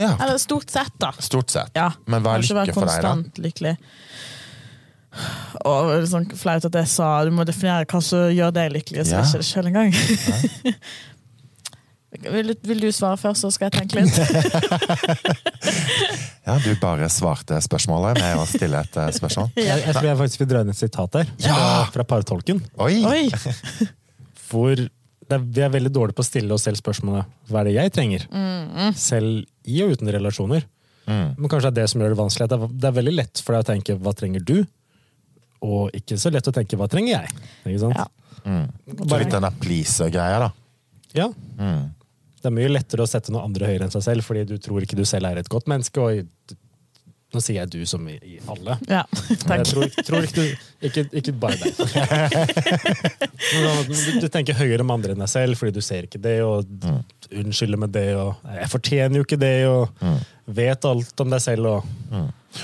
Ja. 0.00 0.14
Eller 0.16 0.38
stort 0.40 0.70
sett, 0.72 0.94
da. 1.02 1.12
Stort 1.20 1.52
sett. 1.52 1.70
Ja. 1.76 1.90
Men 2.08 2.24
hva 2.24 2.38
er 2.38 2.44
lykke 2.46 2.74
for 2.76 2.88
deg, 2.88 3.04
da? 3.04 3.42
lykkelig. 3.44 3.74
Og 5.66 5.88
det 5.90 5.96
er 5.98 6.04
sånn 6.08 6.28
flaut 6.38 6.64
at 6.68 6.76
jeg 6.80 6.88
sa 6.88 7.08
du 7.26 7.32
må 7.34 7.44
definere 7.44 7.86
hva 7.90 8.00
som 8.04 8.28
gjør 8.30 8.52
deg 8.54 8.72
lykkelig, 8.76 9.06
så 9.08 9.16
Ja. 9.16 9.20
jeg 9.20 9.28
ikke 9.28 9.42
det 9.42 9.48
selv 9.50 9.66
engang. 9.72 9.90
vil, 12.36 12.54
vil 12.70 12.84
du 12.86 12.90
svare 12.94 13.18
først, 13.20 13.42
så 13.44 13.50
skal 13.54 13.70
jeg 13.70 13.80
tenke 13.80 14.00
litt? 14.00 14.14
Ja, 16.50 16.56
du 16.64 16.72
bare 16.80 17.06
svarte 17.12 17.58
spørsmålet 17.62 18.16
med 18.18 18.38
å 18.40 18.46
stille 18.48 18.80
et 18.82 18.96
eh, 18.98 19.10
spørsmål. 19.14 19.50
Jeg, 19.60 19.82
jeg 19.84 19.92
tror 19.94 20.06
jeg 20.08 20.18
faktisk 20.18 20.40
vil 20.40 20.48
dra 20.50 20.62
inn 20.64 20.72
et 20.72 20.78
sitat 20.78 21.12
der, 21.14 21.28
fra, 21.44 21.66
fra 21.94 22.06
partolken. 22.08 22.62
Oi! 22.80 22.96
Oi! 23.06 23.28
Hvor 24.48 24.80
er, 25.36 25.44
vi 25.44 25.62
er 25.64 25.72
veldig 25.72 25.92
dårlige 25.94 26.16
på 26.18 26.24
å 26.24 26.28
stille 26.28 26.54
oss 26.56 26.64
selv 26.66 26.78
spørsmålet 26.80 27.26
hva 27.50 27.60
er 27.60 27.68
det 27.70 27.74
jeg 27.76 27.92
trenger? 27.94 28.26
Selv 28.98 29.44
i 29.70 29.80
og 29.84 29.92
uten 29.96 30.10
relasjoner. 30.14 30.64
Mm. 31.06 31.34
Men 31.38 31.48
kanskje 31.50 31.70
det 31.70 31.72
er 31.72 31.78
det 31.82 31.90
som 31.92 32.00
gjør 32.02 32.14
det 32.14 32.18
vanskelig. 32.20 32.48
Det 32.50 32.56
er, 32.58 32.74
det 32.82 32.88
er 32.90 32.96
veldig 33.00 33.14
lett 33.16 33.42
for 33.44 33.56
deg 33.56 33.64
å 33.64 33.68
tenke 33.72 33.96
hva 34.00 34.12
trenger 34.16 34.44
du? 34.46 34.56
Og 35.66 35.90
ikke 35.96 36.16
så 36.20 36.30
lett 36.32 36.48
å 36.48 36.54
tenke 36.56 36.78
hva 36.80 36.88
trenger 36.90 37.16
jeg? 37.18 37.38
Ikke 37.66 37.82
sant? 37.82 37.98
Ja. 38.00 38.06
Så 39.04 39.18
litt 39.20 39.32
den 39.34 39.44
der 39.44 39.56
pleaser-greia, 39.60 40.38
da. 40.46 40.50
Ja. 41.16 41.26
Mm. 41.60 41.90
Det 42.40 42.48
er 42.48 42.54
mye 42.56 42.70
lettere 42.72 43.04
å 43.04 43.10
sette 43.10 43.32
noe 43.34 43.42
andre 43.44 43.68
høyere 43.68 43.84
enn 43.84 43.92
seg 43.92 44.06
selv, 44.06 44.24
fordi 44.24 44.46
du 44.48 44.54
tror 44.62 44.86
ikke 44.86 44.96
du 44.96 45.04
selv 45.08 45.28
er 45.28 45.42
et 45.42 45.50
godt 45.52 45.68
menneske. 45.68 46.00
og 46.00 46.22
i- 46.22 46.56
nå 47.34 47.42
sier 47.44 47.60
jeg 47.60 47.70
du 47.72 47.80
som 47.86 48.06
i, 48.10 48.16
i 48.26 48.38
alle. 48.50 48.76
Ja, 48.90 49.04
takk. 49.46 49.60
jeg 49.60 49.68
tror, 49.70 49.86
tror 50.06 50.26
ikke 50.26 50.42
du 50.42 50.66
Ikke, 50.88 51.04
ikke 51.20 51.34
bare 51.36 51.58
deg. 51.60 51.76
Du, 53.40 53.94
du 54.20 54.26
tenker 54.32 54.56
høyere 54.58 54.84
om 54.84 54.90
andre 54.92 55.14
enn 55.14 55.22
deg 55.22 55.30
selv 55.32 55.58
fordi 55.58 55.72
du 55.78 55.82
ser 55.84 56.06
ikke 56.06 56.20
det, 56.22 56.36
og 56.44 56.68
unnskylder 57.30 57.80
med 57.80 57.92
det, 57.94 58.10
og 58.20 58.36
'jeg 58.44 58.68
fortjener 58.70 59.16
jo 59.20 59.24
ikke 59.24 59.40
det', 59.40 59.68
og 59.68 59.88
vet 60.50 60.84
alt 60.84 61.20
om 61.24 61.30
deg 61.32 61.42
selv. 61.42 61.66
og 61.66 61.84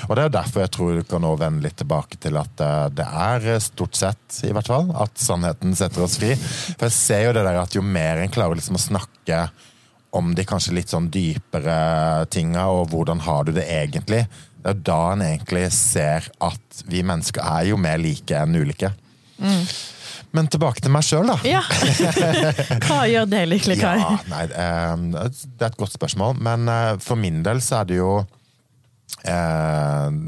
Og 0.09 0.15
det 0.15 0.23
er 0.23 0.33
derfor 0.33 0.63
jeg 0.63 0.71
tror 0.75 0.97
du 0.97 1.03
kan 1.07 1.23
nå 1.23 1.33
vende 1.39 1.63
litt 1.63 1.77
tilbake 1.79 2.19
til 2.19 2.37
at 2.37 2.63
eh, 2.63 2.89
det 2.97 3.05
er 3.07 3.47
eh, 3.55 3.63
stort 3.63 3.95
sett, 3.95 4.41
i 4.43 4.51
hvert 4.55 4.67
fall, 4.67 4.91
at 4.95 5.15
sannheten 5.21 5.75
setter 5.75 6.03
oss 6.03 6.17
fri. 6.19 6.33
For 6.35 6.87
jeg 6.87 6.97
ser 6.97 7.23
jo 7.27 7.33
det 7.37 7.45
der 7.47 7.61
at 7.61 7.75
jo 7.75 7.81
mer 7.85 8.21
en 8.21 8.33
klarer 8.33 8.59
liksom 8.59 8.75
å 8.79 8.83
snakke 8.83 9.47
om 10.17 10.33
de 10.35 10.45
kanskje 10.47 10.75
litt 10.75 10.91
sånn 10.91 11.09
dypere 11.11 12.25
tinga, 12.33 12.67
og 12.73 12.91
hvordan 12.91 13.21
har 13.25 13.47
du 13.47 13.53
det 13.55 13.67
egentlig, 13.71 14.25
det 14.67 14.73
er 14.73 14.79
da 14.83 15.01
en 15.13 15.21
egentlig 15.23 15.69
ser 15.71 16.25
at 16.43 16.81
vi 16.91 16.99
mennesker 17.07 17.39
er 17.39 17.69
jo 17.69 17.77
mer 17.79 18.01
like 18.01 18.35
enn 18.35 18.57
ulike. 18.59 18.89
Men 20.35 20.49
tilbake 20.51 20.83
til 20.83 20.91
meg 20.91 21.05
sjøl, 21.07 21.29
da. 21.29 21.37
Ja. 21.47 21.61
Hva 22.83 23.05
gjør 23.07 23.29
deg 23.31 23.47
lykkelig, 23.47 23.77
Kai? 23.79 23.95
Ja, 24.01 24.17
nei, 24.27 24.41
eh, 24.51 25.05
det 25.15 25.63
er 25.63 25.71
et 25.71 25.79
godt 25.79 25.95
spørsmål. 25.95 26.35
Men 26.43 26.67
eh, 26.67 26.97
for 26.99 27.15
min 27.19 27.39
del 27.45 27.61
så 27.63 27.79
er 27.79 27.87
det 27.87 28.01
jo 28.01 28.11
eh, 29.23 30.19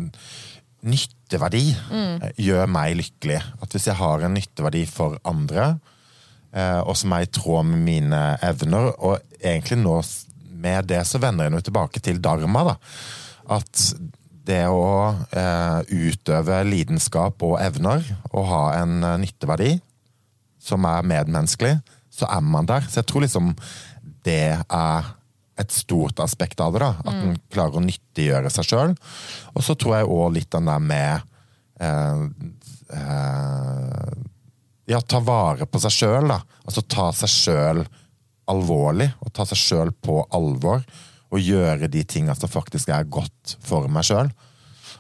Nytteverdi 0.90 1.66
mm. 1.76 2.28
gjør 2.40 2.72
meg 2.72 2.96
lykkelig. 3.02 3.42
At 3.60 3.76
hvis 3.76 3.90
jeg 3.92 4.00
har 4.00 4.24
en 4.24 4.38
nytteverdi 4.40 4.86
for 4.88 5.20
andre, 5.28 5.74
eh, 6.56 6.80
og 6.80 6.96
som 6.96 7.12
er 7.18 7.28
i 7.28 7.34
tråd 7.36 7.68
med 7.74 7.84
mine 7.92 8.22
evner, 8.48 8.94
og 8.96 9.20
egentlig 9.44 9.82
nå 9.84 10.00
med 10.60 10.88
det 10.92 11.04
så 11.08 11.20
vender 11.20 11.50
jeg 11.50 11.58
nå 11.58 11.60
tilbake 11.66 12.02
til 12.04 12.24
dharma, 12.24 12.72
da. 12.72 12.80
At 13.60 13.84
det 14.50 14.64
å 14.72 15.14
eh, 15.32 15.94
utøve 16.10 16.64
lidenskap 16.68 17.46
og 17.46 17.60
evner, 17.62 18.04
og 18.34 18.50
ha 18.50 18.64
en 18.82 19.00
eh, 19.04 19.20
nytteverdi, 19.22 19.76
som 20.60 20.86
er 20.90 21.08
medmenneskelig, 21.08 21.78
så 22.12 22.28
er 22.28 22.44
man 22.44 22.68
der. 22.68 22.84
Så 22.90 23.00
jeg 23.00 23.10
tror 23.10 23.24
liksom 23.26 23.54
det 24.26 24.58
er 24.60 25.14
et 25.60 25.76
stort 25.76 26.20
aspekt 26.24 26.60
av 26.64 26.76
det. 26.76 26.82
da, 26.84 26.92
At 27.04 27.16
en 27.16 27.38
klarer 27.52 27.80
å 27.80 27.84
nyttiggjøre 27.84 28.52
seg 28.54 28.70
sjøl. 28.70 28.96
Og 29.54 29.66
så 29.66 29.76
tror 29.80 29.98
jeg 29.98 30.12
òg 30.12 30.36
litt 30.38 30.52
den 30.56 30.70
der 30.70 30.84
med 30.84 31.26
eh, 31.84 32.26
eh, 32.96 34.14
Ja, 34.90 35.02
ta 35.06 35.20
vare 35.22 35.68
på 35.70 35.82
seg 35.84 35.94
sjøl, 35.94 36.32
da. 36.32 36.40
Altså 36.66 36.84
ta 36.88 37.10
seg 37.16 37.34
sjøl 37.34 37.84
alvorlig, 38.50 39.12
og 39.22 39.34
ta 39.36 39.46
seg 39.46 39.60
sjøl 39.62 39.92
på 39.94 40.24
alvor. 40.34 40.82
Og 41.32 41.40
gjøre 41.46 41.88
de 41.92 42.04
tinga 42.10 42.34
som 42.36 42.50
faktisk 42.50 42.90
er 42.90 43.04
godt 43.06 43.58
for 43.66 43.86
meg 43.92 44.04
sjøl. 44.08 44.32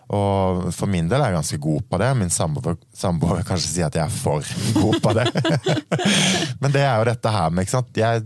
Og 0.09 0.67
for 0.73 0.89
min 0.89 1.07
del 1.09 1.21
er 1.21 1.29
jeg 1.31 1.37
ganske 1.39 1.57
god 1.61 1.81
på 1.89 1.97
det. 2.01 2.09
Min 2.17 2.31
samboer 2.33 2.77
samboer 2.97 3.39
vil 3.39 3.45
kanskje 3.49 3.69
si 3.75 3.83
at 3.85 3.93
jeg 3.97 4.05
er 4.05 4.13
for 4.13 4.45
god 4.77 4.99
på 5.05 5.13
det. 5.17 5.25
Men 6.61 6.73
det 6.73 6.81
er 6.85 6.95
jo 7.01 7.09
dette 7.11 7.33
her 7.33 7.49
med 7.53 7.65
ikke 7.65 7.75
sant? 7.77 7.91
Jeg, 7.97 8.23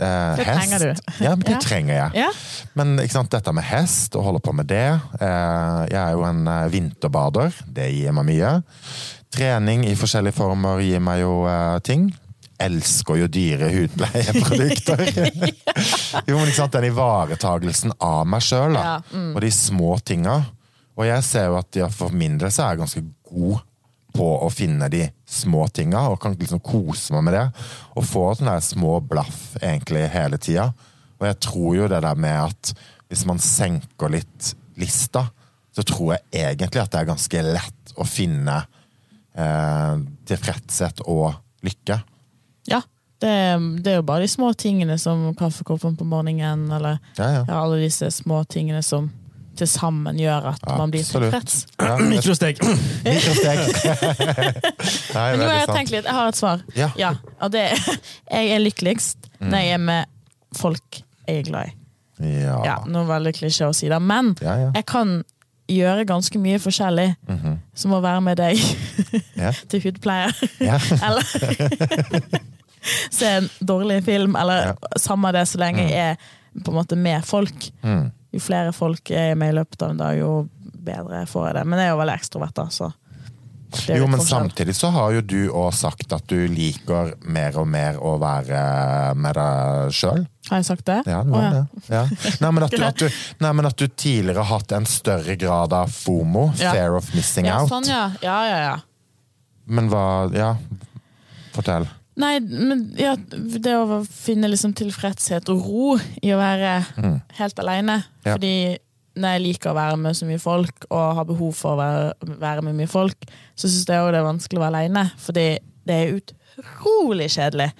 eh, 0.00 0.36
Det 0.40 0.46
hest. 0.48 0.58
trenger 0.58 0.78
du. 0.82 1.02
Ja, 1.24 1.34
men 1.36 1.44
det 1.46 1.54
Ja. 1.56 1.60
trenger 1.62 1.94
jeg. 1.94 2.10
Ja. 2.24 2.30
Men 2.78 2.94
ikke 3.02 3.12
sant, 3.18 3.30
dette 3.34 3.52
med 3.54 3.66
hest, 3.68 4.14
å 4.18 4.22
holde 4.26 4.40
på 4.42 4.54
med 4.56 4.66
det 4.70 4.82
eh, 5.20 5.80
Jeg 5.90 6.00
er 6.00 6.14
jo 6.16 6.24
en 6.26 6.42
eh, 6.50 6.66
vinterbader. 6.72 7.54
Det 7.66 7.90
gir 7.94 8.14
meg 8.16 8.26
mye. 8.30 8.54
Trening 9.30 9.84
i 9.86 9.94
forskjellige 9.98 10.34
former 10.38 10.82
gir 10.82 11.02
meg 11.04 11.22
jo 11.22 11.44
eh, 11.50 11.78
ting. 11.86 12.08
Elsker 12.60 13.20
jo 13.22 13.28
dyre 13.32 13.70
hudpleieprodukter. 13.72 15.02
jo, 16.28 16.36
men 16.36 16.46
ikke 16.46 16.58
sant, 16.58 16.76
Den 16.76 16.90
ivaretagelsen 16.90 17.96
av 17.98 18.28
meg 18.28 18.44
sjøl, 18.44 18.76
Ja, 18.76 18.98
mm. 19.12 19.32
og 19.34 19.40
de 19.44 19.52
små 19.54 19.96
tinga. 20.04 20.36
Og 20.98 21.06
jeg 21.08 21.24
ser 21.24 21.48
jo 21.48 21.58
at 21.60 21.80
ja, 21.80 21.88
for 21.92 22.12
min 22.12 22.36
del 22.40 22.52
så 22.52 22.66
er 22.66 22.74
jeg 22.74 22.82
ganske 22.82 23.04
god 23.30 23.66
på 24.10 24.28
å 24.44 24.48
finne 24.52 24.88
de 24.90 25.04
små 25.28 25.68
tinga, 25.72 26.08
og 26.10 26.18
kan 26.22 26.34
liksom 26.38 26.62
kose 26.64 27.14
meg 27.14 27.26
med 27.28 27.36
det. 27.38 27.46
Og 27.96 28.06
få 28.06 28.24
sånne 28.36 28.56
små 28.64 28.98
blaff 29.06 29.54
egentlig 29.62 30.08
hele 30.12 30.40
tida. 30.42 30.70
Og 31.20 31.28
jeg 31.28 31.38
tror 31.46 31.76
jo 31.76 31.90
det 31.92 32.02
der 32.04 32.18
med 32.18 32.36
at 32.48 32.72
hvis 33.10 33.26
man 33.28 33.40
senker 33.42 34.12
litt 34.12 34.52
lista, 34.80 35.26
så 35.74 35.84
tror 35.86 36.14
jeg 36.16 36.46
egentlig 36.46 36.82
at 36.82 36.92
det 36.92 37.00
er 37.00 37.10
ganske 37.10 37.42
lett 37.46 37.92
å 38.00 38.06
finne 38.08 38.56
eh, 39.34 39.94
tilfredshet 40.30 41.04
og 41.10 41.32
lykke. 41.66 42.00
Ja. 42.70 42.82
Det, 43.20 43.30
det 43.84 43.90
er 43.92 43.96
jo 43.98 44.04
bare 44.08 44.24
de 44.24 44.28
små 44.32 44.52
tingene 44.56 44.94
som 44.98 45.26
kaffekoppen 45.36 45.96
på 45.98 46.06
morgenen, 46.08 46.70
eller 46.72 46.98
Ja, 47.18 47.26
ja. 47.34 47.42
ja, 47.48 47.56
alle 47.64 47.76
disse 47.82 48.08
små 48.14 48.44
tingene 48.48 48.80
som 48.86 49.10
til 49.60 49.68
sammen 49.68 50.16
gjør 50.16 50.46
at 50.54 50.62
man 50.78 50.88
blir 50.94 51.02
tilfreds. 51.04 51.66
Mikrosteg. 52.08 52.62
Mikrosteg. 53.04 53.58
Nei, 55.14 55.24
Men 55.34 55.42
nå 55.42 55.48
har 55.50 55.58
jeg 55.58 55.68
tenkt 55.74 55.92
litt, 55.92 56.06
jeg 56.08 56.16
har 56.16 56.30
et 56.30 56.38
svar. 56.38 56.62
Ja. 56.78 57.10
og 57.42 57.52
det 57.52 57.66
er 57.74 57.82
Jeg 58.38 58.54
er 58.56 58.64
lykkeligst 58.64 59.26
Mm. 59.40 59.46
når 59.54 59.58
jeg 59.64 59.72
er 59.72 59.78
med 59.80 60.04
folk 60.58 60.96
jeg 61.26 61.38
er 61.38 61.44
glad 61.46 61.68
i. 61.70 61.70
Ja. 62.42 62.56
Ja, 62.66 62.74
nå 62.92 63.06
var 63.08 63.24
klisjé 63.32 63.64
å 63.64 63.72
si 63.72 63.88
det, 63.88 63.96
men 64.04 64.34
Ja, 64.44 64.52
ja. 64.60 64.70
jeg 64.76 64.84
kan 64.84 65.14
gjøre 65.70 66.04
ganske 66.04 66.36
mye 66.42 66.58
forskjellig. 66.60 67.06
Mhm. 67.28 67.54
Som 67.74 67.94
å 67.96 68.02
være 68.04 68.20
med 68.20 68.36
deg 68.36 68.60
Ja. 69.40 69.52
til 69.72 69.80
hudpleier. 69.86 70.36
Eller 70.60 71.24
se 73.10 73.26
en 73.40 73.48
dårlig 73.60 74.04
film, 74.04 74.36
eller 74.36 74.66
Ja. 74.72 74.74
samme 74.98 75.32
det, 75.32 75.46
så 75.48 75.58
lenge 75.58 75.88
jeg 75.88 76.14
er 76.16 76.62
på 76.64 76.72
en 76.72 76.78
måte 76.80 76.96
med 76.96 77.24
folk. 77.24 77.70
Mm. 77.82 78.10
Jo 78.32 78.38
flere 78.40 78.72
folk 78.72 79.10
jeg 79.10 79.32
er 79.32 79.38
med 79.38 79.52
i 79.54 79.58
løpet 79.58 79.82
av 79.82 79.90
en 79.90 79.96
dag, 79.98 80.16
jo 80.18 80.48
bedre 80.80 81.24
får 81.26 81.46
jeg 81.50 81.54
det. 81.60 81.66
Men 81.66 81.78
jeg 81.78 81.88
er 81.88 81.94
jo 81.94 82.00
veldig 82.00 82.14
ekstrovert, 82.20 82.54
da, 82.56 82.64
så 82.70 82.92
Jo, 83.86 84.06
men 84.10 84.18
forskjell. 84.18 84.26
samtidig 84.50 84.74
så 84.74 84.88
har 84.90 85.12
jo 85.14 85.20
du 85.22 85.48
òg 85.54 85.68
sagt 85.78 86.10
at 86.12 86.24
du 86.26 86.48
liker 86.50 87.12
mer 87.22 87.54
og 87.60 87.68
mer 87.70 88.00
å 88.02 88.16
være 88.18 88.62
med 89.14 89.36
deg 89.38 89.92
sjøl. 89.94 90.24
Har 90.48 90.58
jeg 90.58 90.66
sagt 90.66 90.84
det? 90.88 90.96
Ja, 91.06 91.20
det 91.22 91.42
ja. 91.44 91.50
det. 91.52 91.62
Ja. 91.94 92.02
Nei, 92.42 92.50
men 92.50 92.64
at 92.66 92.70
du, 92.74 92.82
du, 93.06 93.14
nei, 93.44 93.52
men 93.60 93.66
at 93.70 93.76
du 93.78 93.86
tidligere 93.86 94.42
har 94.42 94.58
hatt 94.58 94.72
en 94.74 94.86
større 94.90 95.36
grad 95.38 95.72
av 95.72 95.86
FOMO, 95.94 96.48
Ja. 96.58 96.72
fear 96.74 96.96
of 96.98 97.12
missing 97.14 97.46
Ja, 97.46 97.60
out. 97.62 97.70
sånn, 97.70 97.86
ja. 97.86 98.10
Ja, 98.26 98.40
ja, 98.48 98.58
ja. 98.64 98.76
Men 99.70 99.88
hva 99.92 100.02
Ja, 100.34 100.56
fortell. 101.54 101.86
Nei, 102.18 102.34
men 102.42 102.88
ja, 102.98 103.14
det 103.16 103.74
å 103.78 104.00
finne 104.04 104.50
liksom 104.50 104.74
tilfredshet 104.76 105.48
og 105.52 105.66
ro 105.66 105.90
i 106.20 106.32
å 106.34 106.40
være 106.40 106.72
helt 107.38 107.62
alene. 107.62 108.00
Mm. 108.02 108.24
Ja. 108.26 108.34
Fordi 108.34 108.54
når 109.20 109.36
jeg 109.36 109.44
liker 109.44 109.72
å 109.72 109.78
være 109.78 110.00
med 110.00 110.18
så 110.18 110.26
mye 110.28 110.42
folk, 110.42 110.88
og 110.90 111.16
har 111.18 111.28
behov 111.28 111.54
for 111.58 111.74
å 111.74 111.80
være, 111.80 112.34
være 112.42 112.66
med 112.66 112.78
mye 112.78 112.90
folk, 112.90 113.30
så 113.54 113.68
syns 113.68 113.88
jeg 113.88 114.02
òg 114.02 114.12
det 114.14 114.20
er 114.20 114.28
vanskelig 114.28 114.60
å 114.60 114.66
være 114.66 114.82
alene. 114.82 115.06
Fordi 115.20 115.46
det 115.88 115.96
er 115.96 116.18
utrolig 116.18 117.30
kjedelig. 117.34 117.70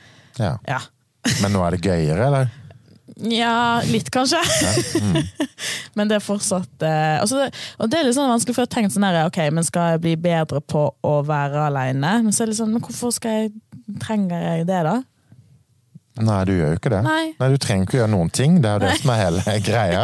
Ja. 0.41 0.57
Ja. 0.69 0.81
Men 1.43 1.55
nå 1.55 1.63
er 1.67 1.77
det 1.77 1.85
gøyere, 1.85 2.31
eller? 2.31 2.57
Ja, 3.29 3.83
litt 3.91 4.09
kanskje. 4.11 4.41
Mm. 5.01 5.19
men 5.99 6.09
det 6.09 6.17
er 6.17 6.25
fortsatt 6.25 6.85
eh, 6.87 7.19
altså 7.21 7.41
det, 7.43 7.49
Og 7.77 7.91
det 7.91 7.99
er 7.99 8.07
litt 8.07 8.17
sånn 8.17 8.31
vanskelig, 8.31 8.55
for 8.57 8.65
jeg 8.65 8.71
har 8.71 8.77
tenkt 8.77 8.95
sånn 8.95 9.05
her, 9.05 9.19
ok, 9.27 9.41
men 9.53 9.67
skal 9.67 9.95
jeg 9.95 10.03
bli 10.07 10.15
bedre 10.21 10.63
på 10.65 10.87
å 11.05 11.15
være 11.27 11.67
alene? 11.67 12.15
Men 12.25 12.33
så 12.33 12.45
er 12.45 12.49
det 12.49 12.55
litt 12.55 12.61
sånn, 12.63 12.73
men 12.73 12.85
hvorfor 12.87 13.13
skal 13.13 13.37
jeg, 13.37 13.53
trenger 14.03 14.43
jeg 14.45 14.67
det, 14.69 14.83
da? 14.87 14.97
Nei, 16.21 16.41
du 16.45 16.53
gjør 16.53 16.75
jo 16.75 16.79
ikke 16.81 16.91
det. 16.93 17.01
Nei. 17.07 17.23
Nei 17.41 17.49
Du 17.53 17.57
trenger 17.63 17.87
ikke 17.87 17.97
gjøre 18.03 18.13
noen 18.13 18.31
ting. 18.35 18.59
Det 18.61 18.69
er 18.69 18.77
jo 18.77 18.83
det 18.89 18.97
som 19.01 19.13
er 19.15 19.21
hele 19.25 19.55
greia. 19.71 20.03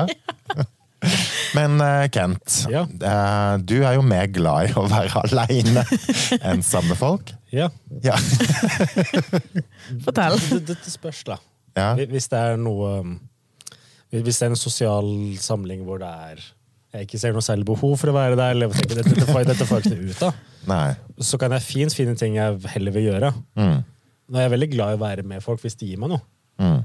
Men 1.55 1.81
eh, 1.85 2.07
Kent, 2.11 2.55
Ja. 2.73 2.83
eh, 2.88 3.57
du 3.62 3.75
er 3.85 3.99
jo 3.99 4.02
mer 4.07 4.26
glad 4.33 4.71
i 4.71 4.76
å 4.81 4.87
være 4.90 5.23
aleine 5.26 5.85
enn 6.49 6.64
sammen 6.66 6.95
med 6.95 6.99
folk. 7.00 7.33
Ja. 7.55 7.69
Ja. 8.02 8.16
Fortell. 10.05 10.38
Dette 10.66 10.90
spørs, 10.90 11.23
da. 11.28 11.37
ja. 11.78 11.93
Hvis 12.00 12.28
det 12.33 12.40
er 12.40 12.57
noe 12.61 12.90
um, 13.05 13.14
Hvis 14.12 14.40
det 14.40 14.49
er 14.49 14.52
en 14.55 14.59
sosial 14.61 15.09
samling 15.40 15.85
hvor 15.87 16.00
det 16.02 16.09
er 16.31 16.43
jeg 16.95 17.09
ikke 17.09 17.21
ser 17.21 17.35
noe 17.37 17.45
særlig 17.45 17.66
behov 17.69 17.97
for 18.00 18.12
å 18.12 18.14
være 18.16 18.38
der, 18.38 18.55
eller 18.55 18.73
tenker, 18.73 19.00
dette, 19.00 19.12
dette, 19.14 19.26
får, 19.28 19.45
dette 19.49 19.66
får 19.69 19.83
jeg 19.83 19.93
ikke 19.93 20.11
ut 20.12 20.25
av, 20.28 20.40
Nei. 20.71 20.87
så 21.28 21.38
kan 21.40 21.55
jeg 21.57 21.66
fint 21.66 21.97
finne 21.97 22.16
ting 22.19 22.38
jeg 22.38 22.61
heller 22.76 22.95
vil 22.95 23.09
gjøre. 23.11 23.33
Mm. 23.59 23.78
Nå 24.26 24.38
er 24.38 24.47
jeg 24.47 24.55
veldig 24.57 24.69
glad 24.73 24.95
i 24.95 24.99
å 24.99 25.02
være 25.02 25.25
med 25.28 25.45
folk 25.45 25.62
hvis 25.62 25.78
de 25.78 25.90
gir 25.90 26.00
meg 26.02 26.14
noe. 26.14 26.23
Mm. 26.62 26.81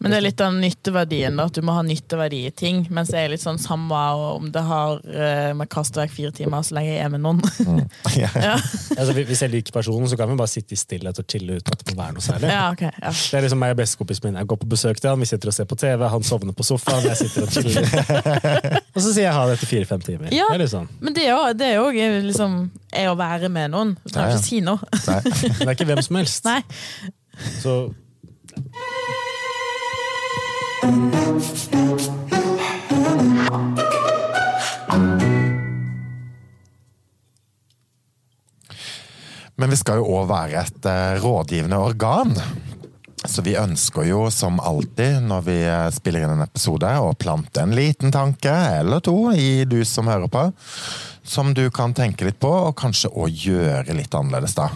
Men 0.00 0.14
det 0.14 0.16
er 0.16 0.24
litt 0.24 0.40
av 0.40 0.54
nytteverdien, 0.56 1.36
da, 1.36 1.44
at 1.50 1.56
du 1.58 1.60
må 1.66 1.74
ha 1.76 1.82
nytteverdi 1.84 2.38
i 2.48 2.52
ting. 2.56 2.86
Mens 2.88 3.10
jeg 3.12 3.26
er 3.26 3.32
litt 3.34 3.42
sånn 3.42 3.58
samme 3.60 3.98
om 4.32 4.46
det 4.52 4.62
har 4.64 5.02
uh, 5.04 5.50
med 5.58 5.68
kastverk 5.68 6.12
fire 6.14 6.32
timer 6.32 6.64
så 6.64 6.78
lenge 6.78 6.94
jeg 6.94 7.02
er 7.04 7.12
med 7.12 7.20
noen. 7.20 7.42
Ja. 8.16 8.30
ja. 8.34 8.54
Altså, 9.00 9.12
hvis 9.14 9.42
jeg 9.44 9.52
liker 9.52 9.74
personen, 9.76 10.08
så 10.10 10.16
kan 10.18 10.28
vi 10.32 10.38
bare 10.40 10.50
sitte 10.50 10.74
i 10.74 10.78
stillhet 10.80 11.20
og 11.20 11.26
chille 11.30 11.58
uten 11.60 11.76
at 11.76 11.84
det 11.84 11.94
må 11.94 12.00
være 12.00 12.16
noe 12.16 12.24
særlig. 12.24 12.48
ja, 12.50 12.64
okay, 12.72 12.90
Ja. 12.96 13.12
Det 13.12 13.38
er 13.38 13.44
liksom 13.46 13.60
meg 13.62 13.74
og 13.74 13.78
bestekompisen 13.82 14.26
min. 14.26 14.40
Jeg 14.40 14.50
går 14.50 14.60
på 14.64 14.70
besøk 14.72 15.00
til 15.00 15.12
han, 15.12 15.20
vi 15.22 15.28
sitter 15.30 15.52
og 15.52 15.56
ser 15.56 15.68
på 15.70 15.78
TV, 15.80 16.04
han 16.16 16.26
sovner 16.26 16.56
på 16.56 16.66
sofaen, 16.66 17.06
jeg 17.06 17.20
sitter 17.20 17.46
og 17.46 17.54
chiller. 17.54 17.86
og 18.96 19.00
så 19.04 19.06
sier 19.12 19.26
jeg 19.28 19.36
ha 19.36 19.46
det 19.48 19.56
etter 19.58 19.70
fire-fem 19.70 20.04
timer. 20.08 20.34
Ja. 20.34 20.48
Det 20.60 20.68
sånn. 20.72 20.88
Men 21.00 21.16
det 21.16 21.28
er 21.28 21.32
jo- 21.36 21.54
det 21.60 21.70
jo 21.76 21.86
liksom 22.26 22.58
er 22.92 23.12
å 23.12 23.16
være 23.20 23.48
med 23.52 23.72
noen. 23.76 23.94
Du 24.04 24.16
ja. 24.16 24.28
ikke 24.32 24.42
si 24.44 24.60
noe. 24.64 24.80
Nei. 25.06 25.20
Men 25.22 25.60
det 25.60 25.68
er 25.68 25.76
ikke 25.76 25.90
hvem 25.92 26.04
som 26.08 26.20
helst. 26.20 26.48
Nei. 26.48 26.60
Så 27.60 27.76
Men 30.80 31.12
vi 39.68 39.76
skal 39.76 40.00
jo 40.00 40.08
òg 40.08 40.24
være 40.30 40.62
et 40.64 40.86
eh, 40.88 41.20
rådgivende 41.20 41.76
organ. 41.76 42.32
Så 43.30 43.44
vi 43.46 43.54
ønsker 43.58 44.08
jo 44.08 44.24
som 44.34 44.58
alltid 44.58 45.22
når 45.22 45.44
vi 45.46 45.58
spiller 45.94 46.24
inn 46.24 46.34
en 46.34 46.42
episode, 46.48 46.88
å 46.98 47.12
plante 47.14 47.62
en 47.62 47.74
liten 47.76 48.10
tanke 48.14 48.50
eller 48.80 49.02
to 49.06 49.30
i 49.30 49.62
du 49.70 49.78
som 49.86 50.10
hører 50.10 50.30
på. 50.32 50.48
Som 51.30 51.52
du 51.54 51.62
kan 51.70 51.92
tenke 51.94 52.26
litt 52.26 52.40
på, 52.42 52.50
og 52.50 52.74
kanskje 52.80 53.12
òg 53.12 53.44
gjøre 53.44 53.94
litt 53.94 54.14
annerledes, 54.18 54.56
da. 54.56 54.66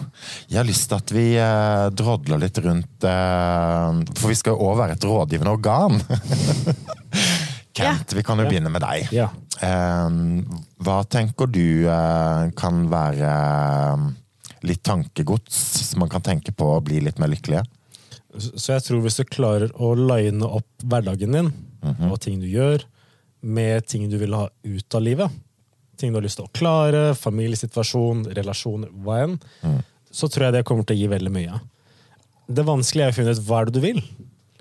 Jeg 0.47 0.61
har 0.61 0.67
lyst 0.69 0.87
til 0.87 1.01
at 1.01 1.11
vi 1.11 1.25
eh, 1.41 1.87
drodler 1.91 2.39
litt 2.39 2.59
rundt 2.63 3.07
eh, 3.09 4.03
For 4.15 4.31
vi 4.31 4.37
skal 4.39 4.55
jo 4.55 4.69
òg 4.69 4.77
være 4.79 4.95
et 4.95 5.07
rådgivende 5.09 5.55
organ. 5.57 5.99
Kent, 7.75 8.15
vi 8.15 8.23
kan 8.23 8.39
jo 8.39 8.47
begynne 8.47 8.71
med 8.71 8.85
deg. 8.85 9.09
ja. 9.11 9.31
Hva 10.85 10.97
tenker 11.09 11.47
du 11.51 11.87
eh, 11.89 12.45
kan 12.55 12.85
være 12.91 13.31
eh, 13.31 14.05
litt 14.67 14.83
tankegods 14.85 15.59
som 15.89 16.03
man 16.03 16.11
kan 16.11 16.23
tenke 16.23 16.53
på 16.55 16.75
å 16.75 16.83
bli 16.83 17.01
litt 17.03 17.19
mer 17.19 17.31
lykkelige? 17.31 17.65
Så 18.37 18.73
jeg 18.73 18.83
tror 18.85 19.01
hvis 19.05 19.19
du 19.21 19.23
klarer 19.29 19.71
å 19.79 19.93
line 19.95 20.43
opp 20.45 20.67
hverdagen 20.83 21.35
din 21.37 21.51
og 22.09 22.19
ting 22.23 22.39
du 22.41 22.47
gjør, 22.49 22.83
med 23.45 23.85
ting 23.85 24.07
du 24.09 24.17
vil 24.17 24.33
ha 24.33 24.47
ut 24.49 24.97
av 24.97 25.03
livet, 25.05 25.33
ting 26.01 26.11
du 26.11 26.17
har 26.17 26.25
lyst 26.25 26.39
til 26.39 26.47
å 26.47 26.53
klare, 26.55 27.11
familiesituasjon, 27.19 28.25
relasjon, 28.35 28.87
hva 29.05 29.19
enn, 29.25 29.35
så 30.11 30.29
tror 30.31 30.47
jeg 30.47 30.57
det 30.57 30.63
kommer 30.67 30.87
til 30.87 30.97
å 30.97 31.01
gi 31.03 31.11
veldig 31.11 31.33
mye. 31.35 31.59
Det 32.45 32.65
vanskelige 32.65 33.09
er 33.09 33.13
å 33.13 33.17
finne 33.19 33.35
ut 33.35 33.43
hva 33.45 33.61
er 33.61 33.69
det 33.69 33.75
du 33.77 33.83
vil. 33.85 34.01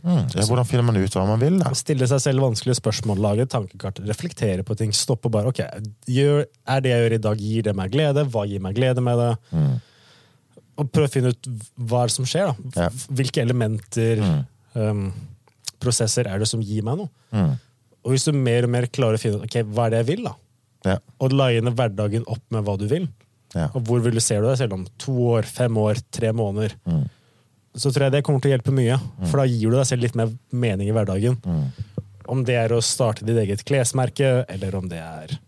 Mm, 0.04 0.26
ja, 0.36 0.44
hvordan 0.44 0.66
finner 0.68 0.84
man 0.84 0.98
ut 1.00 1.14
hva 1.16 1.24
man 1.24 1.40
vil? 1.40 1.56
da? 1.62 1.70
Stille 1.76 2.04
seg 2.10 2.20
selv 2.20 2.44
vanskelige 2.44 2.76
spørsmål, 2.76 3.22
lage 3.24 3.46
et 3.46 3.52
tankekart, 3.54 4.02
reflektere 4.04 4.64
på 4.66 4.76
ting, 4.76 4.92
stoppe 4.92 5.30
bare. 5.32 5.48
ok, 5.48 5.62
gjør, 6.12 6.44
Er 6.68 6.84
det 6.84 6.92
jeg 6.92 7.04
gjør 7.04 7.16
i 7.16 7.22
dag, 7.24 7.40
gir 7.40 7.64
det 7.64 7.74
meg 7.78 7.94
glede? 7.94 8.26
Hva 8.28 8.44
gir 8.48 8.60
meg 8.60 8.76
glede 8.76 9.04
med 9.04 9.16
det? 9.22 9.30
Og 10.76 10.90
prøve 10.92 11.08
å 11.08 11.12
finne 11.12 11.32
ut 11.34 11.48
hva 11.90 12.04
som 12.10 12.24
skjer. 12.28 12.54
da. 12.74 12.88
Hvilke 13.14 13.42
elementer, 13.42 14.20
um, 14.74 15.12
prosesser, 15.82 16.26
er 16.26 16.38
det 16.42 16.48
som 16.50 16.62
gir 16.64 16.82
meg 16.86 16.98
noe? 17.02 17.10
Mm. 17.34 17.52
Og 18.04 18.12
hvis 18.14 18.24
du 18.28 18.32
mer 18.36 18.66
og 18.66 18.70
mer 18.74 18.86
klarer 18.92 19.16
å 19.18 19.22
finne 19.22 19.38
ut 19.40 19.44
okay, 19.46 19.62
hva 19.64 19.86
er 19.86 19.94
det 19.94 20.00
jeg 20.04 20.10
vil, 20.16 20.24
da? 20.30 20.34
Ja. 20.84 20.98
og 21.18 21.32
line 21.32 21.70
hverdagen 21.72 22.26
opp 22.28 22.42
med 22.52 22.64
hva 22.66 22.74
du 22.76 22.84
vil, 22.90 23.06
Ja. 23.54 23.70
og 23.72 23.84
hvor 23.86 24.02
vil 24.04 24.12
du 24.12 24.20
se 24.20 24.36
deg 24.42 24.56
selv 24.58 24.74
om 24.74 24.82
to 24.98 25.12
år, 25.32 25.46
fem 25.48 25.72
år, 25.80 25.96
tre 26.12 26.32
måneder, 26.32 26.74
Mm. 26.84 27.06
så 27.76 27.90
tror 27.90 28.04
jeg 28.04 28.12
det 28.12 28.24
kommer 28.24 28.42
til 28.42 28.50
å 28.50 28.58
hjelpe 28.58 28.74
mye. 28.74 28.98
For 29.30 29.38
da 29.38 29.44
gir 29.46 29.70
du 29.70 29.76
deg 29.76 29.86
selv 29.86 30.02
litt 30.02 30.14
mer 30.14 30.28
mening 30.52 30.88
i 30.88 30.92
hverdagen. 30.92 31.36
Mm. 31.40 31.70
Om 32.28 32.44
det 32.44 32.54
er 32.56 32.68
å 32.76 32.82
starte 32.82 33.24
ditt 33.24 33.36
eget 33.40 33.64
klesmerke, 33.64 34.44
eller 34.48 34.76
om 34.76 34.88
det 34.88 34.98
er 34.98 35.38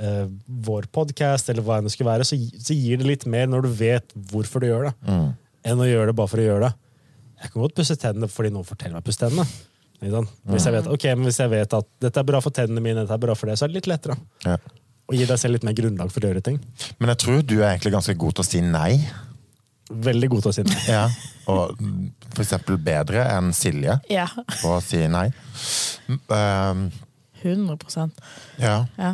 eh, 0.00 0.26
vår 0.66 0.88
podkast, 0.92 1.48
eller 1.52 1.62
hva 1.66 1.78
enn 1.78 1.88
det 1.88 1.92
skulle 1.94 2.10
være, 2.12 2.26
så, 2.28 2.38
så 2.38 2.74
gir 2.76 3.00
det 3.00 3.06
litt 3.08 3.26
mer 3.30 3.46
når 3.50 3.66
du 3.66 3.70
vet 3.78 4.12
hvorfor 4.32 4.60
du 4.64 4.68
gjør 4.70 4.90
det, 4.90 4.94
Mm. 5.06 5.30
enn 5.66 5.82
å 5.82 5.88
gjøre 5.88 6.12
det 6.12 6.16
bare 6.18 6.32
for 6.32 6.42
å 6.42 6.46
gjøre 6.48 6.68
det. 6.68 6.74
Jeg 7.42 7.52
kan 7.52 7.62
godt 7.66 7.74
pusse 7.76 7.96
tennene 8.00 8.28
fordi 8.32 8.50
noen 8.54 8.64
forteller 8.68 8.96
meg 8.96 9.04
å 9.04 9.08
pusse 9.10 9.20
tennene. 9.24 9.46
Hvis 10.00 10.66
jeg 10.66 10.74
vet, 10.76 10.88
okay, 10.92 11.14
men 11.16 11.24
hvis 11.28 11.38
jeg 11.40 11.50
vet 11.52 11.72
at 11.76 11.86
dette 12.04 12.20
er 12.20 12.26
bra 12.28 12.40
for 12.44 12.52
tennene 12.54 12.82
mine, 12.84 13.02
dette 13.04 13.16
er 13.16 13.22
bra 13.22 13.34
for 13.36 13.48
det, 13.50 13.56
så 13.58 13.64
er 13.66 13.72
det 13.72 13.78
litt 13.80 13.88
lettere. 13.90 14.16
Ja. 14.44 14.56
Og 15.06 15.14
gi 15.16 15.26
deg 15.28 15.38
selv 15.40 15.56
litt 15.56 15.64
mer 15.66 15.76
grunnlag 15.78 16.10
for 16.12 16.24
å 16.24 16.30
gjøre 16.32 16.42
ting. 16.44 16.58
Men 16.98 17.12
jeg 17.14 17.20
tror 17.22 17.42
du 17.46 17.56
er 17.60 17.70
egentlig 17.74 17.94
ganske 17.94 18.16
god 18.18 18.36
til 18.36 18.44
å 18.44 18.48
si 18.48 18.60
nei. 18.64 18.90
Veldig 19.86 20.28
god 20.32 20.46
til 20.46 20.50
å 20.52 20.56
si 20.56 20.64
nei. 20.66 20.80
Ja. 20.96 21.04
Og 21.46 21.78
mm, 21.78 21.98
for 22.34 22.42
eksempel 22.42 22.78
bedre 22.82 23.22
enn 23.36 23.52
Silje 23.54 24.00
Ja. 24.10 24.26
på 24.58 24.72
å 24.74 24.80
si 24.82 25.04
nei. 25.08 25.28
Um, 26.10 26.18
ehm, 26.34 26.80
100 27.44 28.10
ja. 28.58 28.80
Ja. 28.98 29.12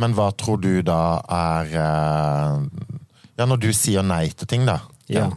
Men 0.00 0.14
hva 0.16 0.30
tror 0.34 0.58
du 0.62 0.82
da 0.86 1.20
er 1.30 1.74
eh, 1.78 2.54
Ja, 3.38 3.46
når 3.46 3.62
du 3.62 3.70
sier 3.74 4.04
nei 4.06 4.28
til 4.34 4.48
ting, 4.50 4.66
da. 4.66 4.80
Ja. 5.10 5.28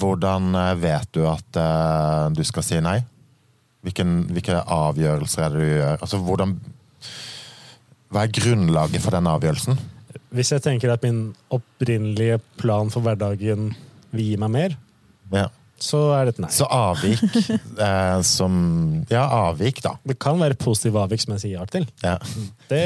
Hvordan 0.00 0.54
eh, 0.54 0.74
vet 0.80 1.10
du 1.16 1.24
at 1.28 1.58
uh, 1.58 2.28
du 2.34 2.42
skal 2.46 2.66
si 2.66 2.80
nei? 2.82 2.98
Hvilken, 3.86 4.26
hvilke 4.34 4.58
avgjørelser 4.60 5.46
er 5.46 5.54
det 5.54 5.62
du 5.62 5.70
gjør? 5.70 6.02
Altså, 6.04 6.20
hvordan 6.24 6.58
Hva 8.10 8.26
er 8.26 8.34
grunnlaget 8.34 9.02
for 9.02 9.16
den 9.16 9.30
avgjørelsen? 9.30 9.78
Hvis 10.34 10.52
jeg 10.52 10.62
tenker 10.62 10.92
at 10.92 11.02
min 11.06 11.30
opprinnelige 11.50 12.38
plan 12.60 12.90
for 12.92 13.02
hverdagen 13.02 13.72
vil 14.10 14.32
gi 14.32 14.36
meg 14.38 14.54
mer, 14.58 14.76
Ja. 15.30 15.46
Så 15.80 16.00
er 16.16 16.28
det 16.28 16.34
et 16.34 16.42
nei. 16.44 16.50
Så 16.52 16.66
avvik 16.68 17.22
eh, 17.86 18.18
som 18.26 18.54
Ja, 19.10 19.24
avvik, 19.48 19.80
da. 19.84 19.94
Det 20.04 20.18
kan 20.20 20.40
være 20.40 20.58
positive 20.60 21.00
avvik 21.02 21.22
som 21.24 21.34
jeg 21.36 21.44
sier 21.44 21.56
ja 21.58 21.66
til. 21.70 21.86
Ja. 22.04 22.16
Det, 22.70 22.82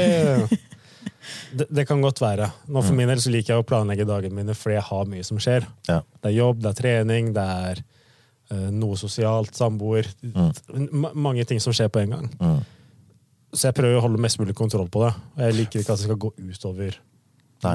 det, 1.57 1.67
det 1.69 1.85
kan 1.89 2.03
godt 2.03 2.21
være. 2.23 2.49
Nå 2.71 2.83
For 2.85 2.97
min 2.97 3.11
del 3.11 3.21
så 3.21 3.33
liker 3.33 3.55
jeg 3.55 3.63
å 3.63 3.67
planlegge 3.67 4.07
dagene 4.07 4.39
mine 4.39 4.55
fordi 4.57 4.77
jeg 4.77 4.87
har 4.91 5.09
mye 5.11 5.25
som 5.27 5.41
skjer. 5.41 5.67
Ja. 5.89 5.99
Det 6.21 6.31
er 6.31 6.37
jobb, 6.37 6.61
det 6.63 6.71
er 6.71 6.79
trening, 6.79 7.33
det 7.35 7.47
er 7.69 7.81
eh, 7.81 8.69
noe 8.75 8.99
sosialt, 8.99 9.55
samboer. 9.57 10.09
Ma 10.91 11.11
mange 11.13 11.45
ting 11.49 11.61
som 11.63 11.75
skjer 11.75 11.91
på 11.91 12.05
en 12.05 12.15
gang. 12.15 12.31
Mm. 12.39 12.63
Så 13.55 13.69
jeg 13.69 13.77
prøver 13.77 13.99
å 13.99 14.03
holde 14.03 14.19
mest 14.23 14.39
mulig 14.41 14.55
kontroll 14.57 14.87
på 14.91 15.05
det. 15.05 15.13
Og 15.35 15.43
jeg 15.45 15.59
liker 15.59 15.81
ikke 15.83 15.93
at 15.95 16.01
det 16.01 16.07
skal 16.09 16.23
gå 16.25 16.31
utover. 16.39 16.97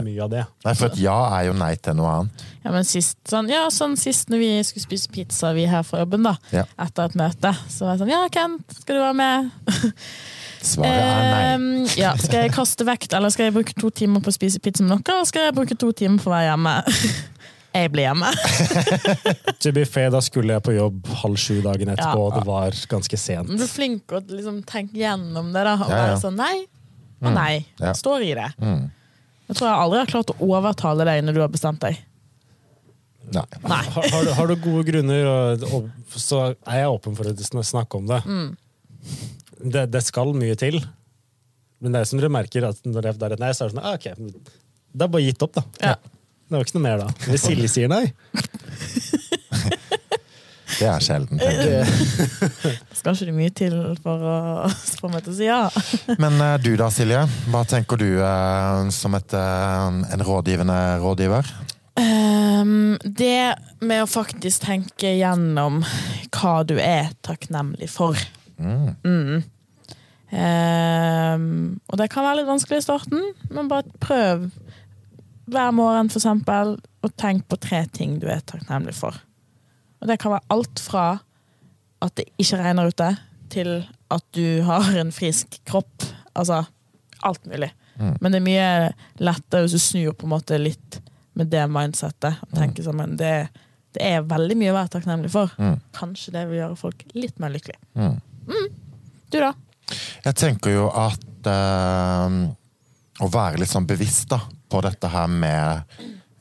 Mye 0.04 0.22
av 0.24 0.30
det. 0.30 0.44
Nei, 0.64 0.74
for 0.74 0.86
et 0.90 0.98
ja 1.02 1.16
er 1.38 1.46
jo 1.48 1.52
nei 1.58 1.74
til 1.76 1.94
noe 1.98 2.10
annet. 2.14 2.44
Ja, 2.64 2.70
men 2.74 2.84
sist, 2.84 3.16
sånn, 3.28 3.48
ja, 3.48 3.66
sånn 3.72 3.96
sist 3.96 4.28
når 4.32 4.38
vi 4.42 4.50
skulle 4.68 4.84
spise 4.86 5.08
pizza 5.14 5.52
vi 5.56 5.64
her 5.70 5.82
fra 5.82 6.02
jobben, 6.04 6.22
da, 6.22 6.36
Ja. 6.52 6.64
etter 6.78 7.04
et 7.08 7.14
møte, 7.16 7.54
så 7.68 7.86
var 7.86 7.96
jeg 7.96 8.02
sånn 8.04 8.10
Ja, 8.14 8.28
Kent, 8.28 8.76
skal 8.82 8.96
du 8.96 9.00
være 9.00 9.14
med? 9.16 9.50
Svaret 10.60 10.92
er 10.92 11.58
nei. 11.58 11.84
Eh, 11.86 11.96
ja, 12.02 12.14
skal 12.20 12.42
jeg 12.44 12.52
kaste 12.52 12.84
vekt, 12.84 13.14
eller 13.16 13.30
skal 13.32 13.46
jeg 13.48 13.54
bruke 13.54 13.72
to 13.80 13.88
timer 13.90 14.20
på 14.20 14.28
å 14.28 14.36
spise 14.36 14.60
pizza 14.60 14.82
med 14.84 14.98
dere, 15.00 15.16
eller 15.16 15.24
skal 15.30 15.46
jeg 15.48 15.54
bruke 15.56 15.76
to 15.78 15.92
timer 15.96 16.18
på 16.20 16.28
å 16.28 16.34
være 16.36 16.50
hjemme? 16.50 16.74
jeg 17.80 17.92
blir 17.94 18.02
hjemme. 18.10 18.30
To 19.62 19.72
be 19.72 19.84
fair, 19.88 20.10
da 20.12 20.20
skulle 20.24 20.52
jeg 20.56 20.62
på 20.66 20.74
jobb 20.76 21.06
halv 21.22 21.36
sju 21.40 21.60
dagen 21.64 21.88
etterpå, 21.94 22.18
Ja. 22.18 22.26
og 22.28 22.34
det 22.36 22.44
var 22.48 22.76
ganske 22.92 23.18
sent. 23.20 23.48
Du 23.56 23.62
er 23.64 23.68
flink 23.72 24.04
til 24.08 24.18
å 24.20 24.22
liksom, 24.36 24.60
tenke 24.68 24.96
gjennom 25.00 25.52
det, 25.54 25.64
da. 25.64 25.74
Og 25.80 25.88
Ja, 25.88 25.96
ja. 25.96 26.06
være 26.10 26.20
sånn 26.20 26.36
nei 26.36 26.66
og 27.22 27.34
nei. 27.36 27.66
Ja. 27.80 27.92
Står 27.96 28.22
i 28.24 28.34
det. 28.34 28.48
Mm. 28.60 28.90
Jeg 29.50 29.58
tror 29.58 29.66
jeg 29.66 29.82
aldri 29.82 29.98
har 29.98 30.10
klart 30.12 30.30
å 30.30 30.46
overtale 30.46 31.06
deg 31.08 31.24
når 31.26 31.36
du 31.36 31.42
har 31.42 31.50
bestemt 31.50 31.82
deg. 31.82 31.98
Nei. 33.34 33.44
Nei. 33.66 33.80
Har, 33.94 34.06
har, 34.12 34.24
du, 34.26 34.30
har 34.38 34.50
du 34.50 34.54
gode 34.62 34.84
grunner, 34.86 35.26
og, 35.26 35.64
og, 35.74 35.90
så 36.14 36.42
er 36.52 36.84
jeg 36.84 36.94
åpen 36.94 37.18
for 37.18 37.30
å 37.30 37.66
snakke 37.66 37.98
om 37.98 38.06
det. 38.10 38.20
det. 39.58 39.84
Det 39.90 40.02
skal 40.06 40.32
mye 40.38 40.54
til. 40.58 40.78
Men 41.80 41.94
det 41.94 42.02
er 42.02 42.10
som 42.10 42.20
dere 42.20 42.32
merker, 42.32 42.68
at 42.70 42.80
når 42.86 43.10
det 43.10 43.14
er 43.26 43.36
et 43.36 43.42
nei, 43.42 43.52
så 43.56 43.66
er 43.66 43.70
det 43.70 43.76
sånn 43.76 43.84
ah, 43.86 43.96
ok, 43.98 44.06
det 44.90 45.06
er 45.06 45.12
bare 45.14 45.24
gitt 45.24 45.44
opp, 45.46 45.54
da. 45.56 45.64
Ja. 45.82 45.94
Det 46.50 46.58
var 46.58 46.66
ikke 46.66 46.78
noe 46.78 46.86
mer 46.86 47.02
da. 47.04 47.10
Hvis 47.30 47.46
Silje 47.46 47.70
sier 47.70 47.90
nei 47.90 48.04
Det 50.80 50.88
er 50.88 51.02
sjelden. 51.04 51.40
tenker 51.40 51.72
jeg. 51.74 51.86
det, 52.64 52.72
Skal 52.96 53.16
ikke 53.16 53.28
det 53.28 53.36
mye 53.36 53.52
til 53.52 53.74
for 54.00 54.24
å 54.24 54.36
få 55.00 55.10
meg 55.12 55.26
til 55.26 55.34
å 55.34 55.36
si 55.36 55.48
ja? 55.48 55.60
Men 56.22 56.40
eh, 56.40 56.56
du 56.64 56.72
da, 56.80 56.88
Silje? 56.94 57.26
Hva 57.52 57.64
tenker 57.68 58.00
du 58.00 58.08
eh, 58.16 58.88
som 58.94 59.16
et, 59.18 59.36
eh, 59.36 60.00
en 60.16 60.24
rådgivende 60.24 60.78
rådgiver? 61.04 61.52
Ehm, 62.00 62.96
det 63.04 63.56
med 63.84 64.04
å 64.04 64.08
faktisk 64.08 64.64
tenke 64.64 65.12
gjennom 65.18 65.82
hva 66.32 66.54
du 66.64 66.78
er 66.80 67.12
takknemlig 67.26 67.90
for. 67.92 68.16
Mm. 68.60 68.94
Mm. 69.04 69.40
Um, 70.30 71.46
og 71.90 71.98
det 71.98 72.06
kan 72.12 72.22
være 72.22 72.40
litt 72.40 72.48
vanskelig 72.48 72.78
i 72.78 72.84
starten, 72.84 73.32
men 73.50 73.68
bare 73.68 73.90
prøv 74.00 74.46
hver 75.50 75.72
morgen, 75.74 76.10
for 76.12 76.20
eksempel, 76.20 76.76
og 77.02 77.16
tenk 77.18 77.48
på 77.50 77.58
tre 77.58 77.82
ting 77.90 78.20
du 78.22 78.28
er 78.30 78.44
takknemlig 78.46 78.94
for. 78.94 79.18
Og 80.00 80.08
det 80.08 80.18
kan 80.20 80.34
være 80.34 80.48
alt 80.54 80.82
fra 80.82 81.06
at 82.00 82.16
det 82.16 82.30
ikke 82.40 82.60
regner 82.62 82.88
ute, 82.88 83.10
til 83.52 83.72
at 84.10 84.24
du 84.36 84.62
har 84.64 84.88
en 85.00 85.10
frisk 85.12 85.58
kropp. 85.68 86.06
Altså 86.38 86.62
alt 87.26 87.46
mulig. 87.50 87.72
Mm. 88.00 88.14
Men 88.20 88.32
det 88.32 88.38
er 88.38 88.46
mye 88.46 88.68
lettere 89.20 89.66
hvis 89.66 89.76
du 89.76 89.82
snur 89.82 90.14
på 90.16 90.28
en 90.28 90.32
måte 90.32 90.58
litt 90.60 91.00
med 91.36 91.50
det 91.52 91.66
mindsettet. 91.70 92.40
Og 92.46 92.54
tenker 92.56 92.86
sånn, 92.86 93.00
men 93.00 93.18
det, 93.20 93.50
det 93.96 94.06
er 94.06 94.28
veldig 94.28 94.56
mye 94.60 94.72
å 94.72 94.78
være 94.78 94.94
takknemlig 94.96 95.32
for. 95.34 95.52
Mm. 95.60 95.76
Kanskje 95.96 96.34
det 96.36 96.46
vil 96.48 96.62
gjøre 96.62 96.78
folk 96.80 97.04
litt 97.16 97.42
mer 97.42 97.52
lykkelige. 97.52 97.82
Mm. 97.98 98.16
Du, 99.30 99.36
da? 99.36 99.52
Jeg 100.24 100.38
tenker 100.38 100.74
jo 100.74 100.88
at 100.94 101.50
øh, 101.50 102.38
å 103.20 103.28
være 103.30 103.60
litt 103.60 103.70
sånn 103.72 103.88
bevisst 103.88 104.30
da, 104.32 104.40
på 104.70 104.80
dette 104.86 105.10
her 105.10 105.28
med 105.30 105.94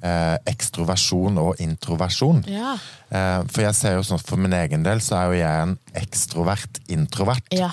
eh, 0.03 0.37
ekstroversjon 0.49 1.37
og 1.41 1.61
introversjon. 1.63 2.43
Ja. 2.49 2.77
Eh, 3.09 3.41
for 3.49 3.65
jeg 3.65 3.77
ser 3.77 3.97
jo 3.97 4.07
sånn 4.07 4.21
for 4.21 4.41
min 4.41 4.55
egen 4.55 4.85
del 4.85 5.03
så 5.03 5.19
er 5.19 5.29
jo 5.29 5.39
jeg 5.41 5.67
en 5.67 5.77
ekstrovert 6.03 6.81
introvert. 6.87 7.47
ja. 7.55 7.71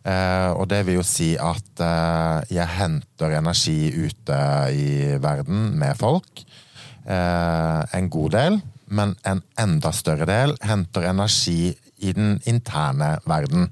Eh, 0.00 0.50
og 0.56 0.64
det 0.70 0.80
vil 0.86 0.96
jo 0.96 1.04
si 1.04 1.34
at 1.36 1.82
eh, 1.84 2.54
jeg 2.56 2.72
henter 2.78 3.36
energi 3.36 3.90
ute 3.92 4.38
i 4.72 5.16
verden 5.20 5.74
med 5.78 5.98
folk. 6.00 6.40
Eh, 7.04 7.80
en 7.98 8.08
god 8.12 8.32
del, 8.36 8.56
men 8.88 9.12
en 9.28 9.42
enda 9.60 9.92
større 9.92 10.26
del 10.28 10.56
henter 10.64 11.10
energi 11.10 11.74
i 12.00 12.14
den 12.16 12.38
interne 12.48 13.12
verden. 13.28 13.68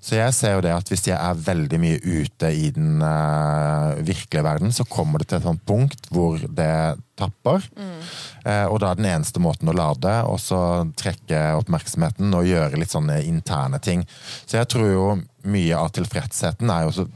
Så 0.00 0.18
jeg 0.18 0.34
ser 0.36 0.56
jo 0.56 0.64
det 0.66 0.74
at 0.74 0.90
hvis 0.90 1.06
jeg 1.08 1.16
er 1.18 1.44
veldig 1.46 1.80
mye 1.82 2.00
ute 2.02 2.50
i 2.54 2.70
den 2.74 2.98
uh, 3.02 3.96
virkelige 3.98 4.44
verden, 4.46 4.74
så 4.74 4.86
kommer 4.88 5.22
det 5.22 5.30
til 5.30 5.40
et 5.40 5.48
sånt 5.48 5.64
punkt 5.68 6.10
hvor 6.10 6.40
det 6.40 6.98
tapper. 7.20 7.64
Eh, 8.44 8.66
og 8.66 8.80
da 8.80 8.90
er 8.90 9.00
den 9.00 9.10
eneste 9.10 9.42
måten 9.42 9.68
å 9.70 9.76
lade, 9.76 10.12
og 10.24 10.38
så 10.40 10.60
trekke 10.98 11.50
oppmerksomheten 11.60 12.32
og 12.36 12.48
gjøre 12.48 12.80
litt 12.80 12.94
sånne 12.94 13.20
interne 13.28 13.80
ting. 13.84 14.06
Så 14.46 14.60
jeg 14.60 14.70
tror 14.72 14.88
jo 14.88 15.06
mye 15.50 15.76
av 15.76 15.92
tilfredsheten 15.96 16.72
er 16.72 16.86
jo 16.86 16.92
å 17.04 17.08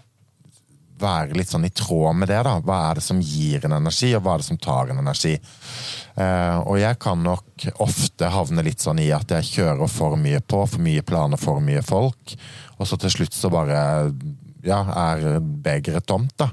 være 1.01 1.35
litt 1.37 1.51
sånn 1.51 1.67
i 1.67 1.73
tråd 1.75 2.15
med 2.17 2.29
det. 2.31 2.41
da. 2.47 2.59
Hva 2.65 2.77
er 2.91 3.01
det 3.01 3.05
som 3.07 3.21
gir 3.21 3.65
en 3.67 3.75
energi, 3.77 4.13
og 4.17 4.23
hva 4.25 4.35
er 4.37 4.43
det 4.45 4.47
som 4.47 4.61
tar 4.63 4.93
en 4.93 5.01
energi? 5.03 5.35
Eh, 6.15 6.59
og 6.63 6.79
jeg 6.79 6.99
kan 7.03 7.23
nok 7.25 7.67
ofte 7.83 8.31
havne 8.31 8.63
litt 8.63 8.85
sånn 8.85 9.01
i 9.03 9.09
at 9.15 9.35
jeg 9.35 9.49
kjører 9.51 9.91
for 9.91 10.15
mye 10.21 10.41
på, 10.41 10.63
for 10.71 10.85
mye 10.85 11.03
planer, 11.07 11.41
for 11.41 11.59
mye 11.65 11.83
folk. 11.85 12.37
Og 12.79 12.87
så 12.89 12.99
til 13.03 13.11
slutt 13.17 13.35
så 13.35 13.51
bare 13.53 13.79
ja, 14.65 14.81
er 15.11 15.41
begeret 15.43 16.07
tomt, 16.09 16.33
da. 16.41 16.53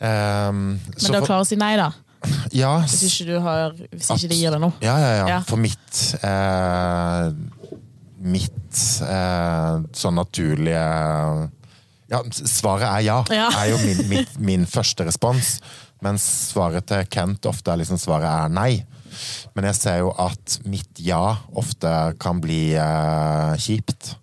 Eh, 0.00 0.50
Men 0.52 0.78
da 0.80 1.10
klarer 1.10 1.26
klare 1.28 1.44
å 1.44 1.48
si 1.48 1.60
nei, 1.60 1.74
da. 1.80 1.90
ja, 2.52 2.72
Hvis 2.84 3.04
ikke, 3.06 3.26
du 3.30 3.36
har, 3.44 3.76
hvis 3.94 4.10
ikke 4.12 4.28
det 4.32 4.36
gir 4.40 4.52
deg 4.52 4.60
noe. 4.60 4.74
ja, 4.84 4.96
ja, 5.00 5.12
ja. 5.22 5.28
Ja. 5.36 5.38
For 5.48 5.60
mitt 5.60 6.00
eh, 6.20 7.30
Mitt 8.20 8.80
eh, 9.00 9.78
sånn 9.96 10.18
naturlige 10.20 10.82
Ja, 12.10 12.24
svaret 12.30 12.88
er 12.88 13.04
ja. 13.06 13.18
Ja. 13.30 13.48
er 13.54 13.70
jo 13.70 13.78
min, 13.84 14.02
min, 14.10 14.30
min 14.38 14.66
første 14.66 15.06
respons. 15.06 15.58
Mens 16.02 16.24
svaret 16.50 16.88
til 16.90 17.04
Kent 17.12 17.46
ofte 17.46 17.72
er 17.72 17.82
liksom 17.82 18.00
svaret 18.00 18.28
er 18.30 18.52
nei. 18.52 18.72
Men 19.54 19.68
jeg 19.70 19.78
ser 19.78 20.00
jo 20.02 20.10
at 20.18 20.58
mitt 20.70 21.00
ja 21.02 21.22
ofte 21.58 21.92
kan 22.22 22.40
bli 22.42 22.72
eh, 22.78 23.54
kjipt. 23.60 24.14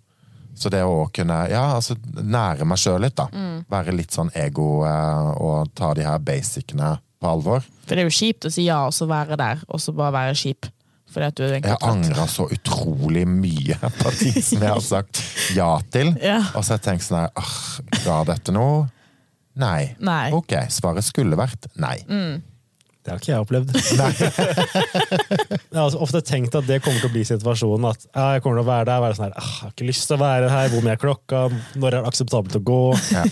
Så 0.58 0.72
det 0.74 0.82
å 0.82 1.06
kunne 1.14 1.44
ja, 1.52 1.68
altså, 1.76 1.94
nære 2.18 2.66
meg 2.66 2.80
sjøl 2.82 3.04
litt, 3.04 3.14
da. 3.18 3.28
Være 3.70 3.94
litt 3.94 4.14
sånn 4.14 4.32
ego 4.36 4.82
eh, 4.88 5.28
og 5.38 5.70
ta 5.78 5.92
de 5.94 6.06
her 6.06 6.18
basicene 6.18 6.96
på 7.18 7.30
alvor. 7.30 7.62
For 7.86 7.94
det 7.94 8.04
er 8.04 8.10
jo 8.10 8.18
kjipt 8.18 8.48
å 8.48 8.52
si 8.52 8.66
ja 8.66 8.82
og 8.88 8.94
så 8.96 9.06
være 9.10 9.38
der, 9.38 9.62
og 9.68 9.80
så 9.82 9.94
bare 9.94 10.16
være 10.16 10.38
kjip. 10.38 10.68
Fordi 11.08 11.26
at 11.30 11.38
du 11.38 11.44
er 11.46 11.56
Jeg 11.56 11.80
angra 11.88 12.26
så 12.28 12.44
utrolig 12.52 13.24
mye 13.28 13.78
på 13.80 14.12
ting 14.18 14.36
som 14.50 14.62
jeg 14.62 14.68
har 14.74 14.84
sagt 14.84 15.22
ja 15.56 15.70
til. 15.92 16.12
Ja. 16.22 16.42
Og 16.52 16.62
så 16.62 16.74
har 16.74 16.82
jeg 16.82 16.86
tenkt 16.90 17.06
sånn 17.08 17.22
her 17.22 17.32
ah, 17.38 17.56
Ga 18.04 18.20
dette 18.34 18.54
noe? 18.54 18.86
Nei. 19.58 19.94
Nei. 20.04 20.28
Ok, 20.36 20.54
svaret 20.70 21.06
skulle 21.06 21.38
vært 21.38 21.66
nei. 21.82 21.96
Det 23.02 23.14
har 23.14 23.22
ikke 23.22 23.32
jeg 23.32 23.42
opplevd. 23.42 23.72
jeg 25.48 25.74
har 25.74 25.82
altså 25.86 26.02
ofte 26.04 26.20
tenkt 26.28 26.54
at 26.58 26.66
det 26.68 26.78
kommer 26.84 27.00
til 27.00 27.08
å 27.08 27.14
bli 27.14 27.24
situasjonen. 27.26 27.88
At 27.88 28.04
ja, 28.06 28.26
jeg 28.36 28.44
kommer 28.44 28.60
til 28.60 28.66
å 28.66 28.68
være 28.68 28.86
der, 28.90 29.02
være 29.02 29.16
sånn 29.16 29.26
her, 29.30 29.34
ah, 29.40 29.48
jeg 29.48 29.64
har 29.64 29.74
ikke 29.74 29.88
lyst 29.88 30.06
til 30.10 30.18
å 30.18 30.22
være 30.22 30.52
her, 30.52 30.70
hvor 30.74 30.84
mye 30.84 30.94
er 30.94 31.02
klokka, 31.02 31.42
når 31.80 31.88
er 31.88 31.96
det 31.96 32.12
akseptabelt 32.12 32.58
å 32.60 32.62
gå? 32.68 32.80
Ja. 33.16 33.24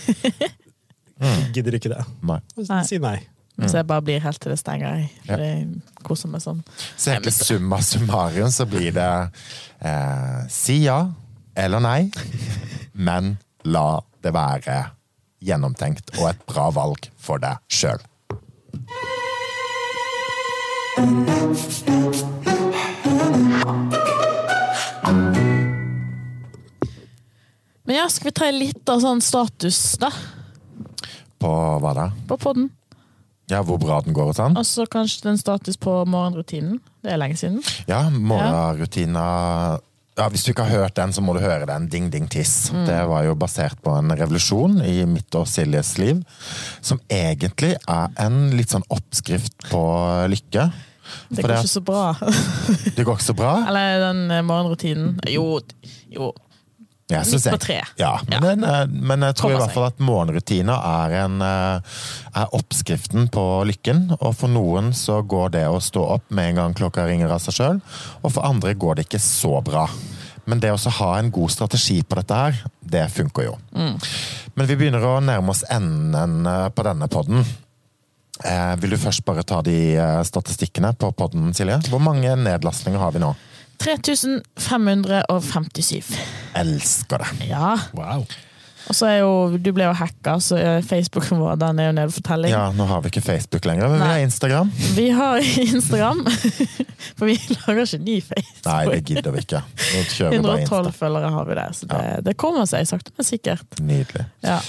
Gidder 1.55 1.77
ikke 1.77 1.93
det. 1.93 2.03
Nei. 2.25 2.41
Si 2.89 2.99
nei. 3.03 3.19
Så 3.65 3.79
jeg 3.79 3.87
bare 3.89 4.05
blir 4.05 4.21
helt 4.21 4.37
til 4.41 4.53
det 4.53 4.59
stenger. 4.61 4.99
jeg. 4.99 5.09
For 5.25 5.41
jeg 5.41 6.03
koser 6.05 6.29
meg 6.29 6.43
sånn. 6.43 6.59
Så 6.93 7.09
egentlig 7.11 7.33
summa 7.33 7.79
summarum 7.81 8.51
så 8.53 8.67
blir 8.69 8.91
det 8.93 9.09
eh, 9.81 10.43
si 10.53 10.83
ja 10.83 10.99
eller 11.57 11.81
nei, 11.81 12.11
men 12.93 13.37
la 13.65 13.99
det 14.21 14.33
være 14.35 14.77
gjennomtenkt 15.41 16.13
og 16.19 16.29
et 16.29 16.45
bra 16.49 16.69
valg 16.73 17.09
for 17.17 17.41
deg 17.41 17.57
sjøl. 17.65 17.97
Men 27.87 27.95
ja, 27.95 28.09
skal 28.11 28.29
vi 28.29 28.35
ta 28.35 28.49
litt 28.51 28.89
av 28.91 29.01
sånn 29.01 29.21
status, 29.23 29.79
da? 30.01 30.09
På 31.39 31.51
hva 31.81 31.93
da? 31.95 32.09
På 32.27 32.37
podden. 32.41 32.67
Ja, 33.47 33.61
hvor 33.63 33.77
bra 33.79 34.01
den 34.03 34.15
går 34.15 34.33
og 34.33 34.35
sånn? 34.35 34.57
Og 34.59 34.65
så 34.67 34.83
kanskje 34.91 35.29
den 35.29 35.37
status 35.39 35.77
på 35.79 35.91
morgenrutinen. 36.09 36.81
Det 37.03 37.13
er 37.13 37.19
lenge 37.21 37.37
siden. 37.39 37.61
Ja, 37.87 38.01
morgenrutina 38.11 39.79
ja, 40.17 40.25
Hvis 40.33 40.43
du 40.43 40.49
ikke 40.51 40.65
har 40.65 40.81
hørt 40.81 40.95
den, 40.97 41.11
så 41.13 41.21
må 41.21 41.35
du 41.37 41.39
høre 41.43 41.67
den. 41.69 41.85
Ding, 41.93 42.07
ding, 42.11 42.25
tiss. 42.33 42.71
Mm. 42.73 42.87
Det 42.89 42.97
var 43.07 43.23
jo 43.27 43.35
basert 43.37 43.77
på 43.85 43.93
en 43.99 44.09
revolusjon 44.17 44.79
i 44.81 45.03
mitt 45.05 45.35
og 45.37 45.45
Siljes 45.47 45.93
liv. 46.01 46.23
Som 46.81 46.99
egentlig 47.07 47.75
er 47.85 48.09
en 48.25 48.39
litt 48.57 48.73
sånn 48.73 48.85
oppskrift 48.89 49.69
på 49.69 49.83
lykke. 50.33 50.71
Det 51.29 51.43
går 51.45 51.53
det- 51.53 51.59
ikke 51.61 51.75
så 51.75 51.83
bra. 51.85 52.01
Det 52.97 53.05
går 53.05 53.13
ikke 53.13 53.29
så 53.29 53.37
bra. 53.37 53.53
Eller 53.69 54.01
den 54.09 54.31
eh, 54.31 54.41
morgenrutinen. 54.43 55.19
Jo, 55.29 55.59
jo. 56.11 56.33
Synes 57.07 57.45
Midt 57.45 57.53
på 57.53 57.59
treet. 57.63 57.91
Ja, 57.95 58.19
men, 58.27 58.33
Ja. 58.33 58.39
den, 58.49 58.63
eh, 58.63 58.85
men 58.87 59.21
jeg 59.21 59.35
tror 59.39 59.51
i 59.53 59.55
hvert 59.55 59.71
fall 59.71 59.85
at 59.87 59.99
morgenrutiner 60.03 60.75
er, 60.75 61.13
en, 61.23 61.41
eh, 61.41 61.79
er 62.35 62.47
oppskriften 62.51 63.29
på 63.31 63.63
lykken. 63.65 64.17
Og 64.19 64.35
for 64.35 64.51
noen 64.51 64.91
så 64.91 65.21
går 65.25 65.51
det 65.51 65.65
å 65.71 65.79
stå 65.79 66.03
opp 66.17 66.23
med 66.29 66.49
en 66.49 66.55
gang 66.55 66.73
klokka 66.73 67.07
ringer 67.07 67.31
av 67.31 67.39
seg 67.39 67.55
sjøl, 67.55 67.81
og 68.23 68.31
for 68.33 68.43
andre 68.43 68.73
går 68.75 68.95
det 68.95 69.07
ikke 69.07 69.23
så 69.23 69.63
bra. 69.63 69.87
Men 70.45 70.59
det 70.59 70.71
å 70.71 70.91
ha 70.99 71.15
en 71.19 71.31
god 71.31 71.49
strategi 71.51 72.01
på 72.03 72.15
dette 72.15 72.35
her, 72.35 72.59
det 72.85 73.07
funker 73.11 73.43
jo. 73.43 73.57
Men 73.73 74.67
vi 74.67 74.75
begynner 74.75 75.03
å 75.03 75.23
nærme 75.23 75.49
oss 75.49 75.63
enden 75.69 76.45
eh, 76.45 76.69
på 76.69 76.83
denne 76.83 77.07
podden. 77.07 77.45
Eh, 78.43 78.75
vil 78.75 78.89
du 78.89 78.97
først 78.97 79.23
bare 79.25 79.43
ta 79.43 79.61
de 79.61 79.95
statistikkene 80.23 80.91
på 80.97 81.15
podden, 81.15 81.53
Silje? 81.53 81.79
Hvor 81.89 81.99
mange 82.03 82.35
nedlastninger 82.35 82.99
har 82.99 83.11
vi 83.11 83.19
nå? 83.19 83.33
3557. 83.81 86.11
Elsker 86.55 87.17
det! 87.23 87.27
Ja. 87.49 87.79
Wow. 87.93 88.25
Og 88.87 88.95
så 88.95 89.05
er 89.09 89.17
jo 89.19 89.57
Du 89.59 89.71
ble 89.75 89.83
jo 89.87 89.93
hacka, 89.97 90.39
så 90.43 90.55
Facebooken 90.87 91.39
vår 91.41 91.55
den 91.59 91.79
er 91.81 91.85
jo 91.89 91.93
nede 91.97 92.11
for 92.15 92.23
telling. 92.25 92.51
Ja, 92.53 92.71
nå 92.75 92.83
har 92.87 92.99
vi 93.03 93.07
ikke 93.11 93.25
Facebook 93.25 93.63
lenger, 93.67 93.87
men 93.91 93.99
vi 93.99 94.07
har 94.07 94.17
Instagram. 94.23 94.67
Vi 94.95 95.07
har 95.17 95.35
Instagram, 95.63 96.19
for 97.17 97.25
vi 97.27 97.35
lager 97.51 97.81
ikke 97.83 97.99
ny 98.05 98.21
Facebook. 98.23 98.65
Nei, 98.69 98.83
det 98.93 99.01
gidder 99.11 99.31
vi 99.35 99.39
ikke. 99.43 99.61
Nå 99.67 99.99
kjører 100.13 100.31
vi 100.31 100.37
bare 100.45 100.61
112 100.63 100.91
følgere 101.01 101.29
har 101.35 101.43
vi 101.49 101.53
der, 101.59 101.71
så 101.75 101.83
det, 101.91 102.01
det 102.29 102.33
kommer 102.39 102.63
seg 102.69 102.87
sakte, 102.87 103.11
men 103.17 103.25
sikkert. 103.27 103.67
Nydelig. 103.83 104.25
Ja. 104.45 104.59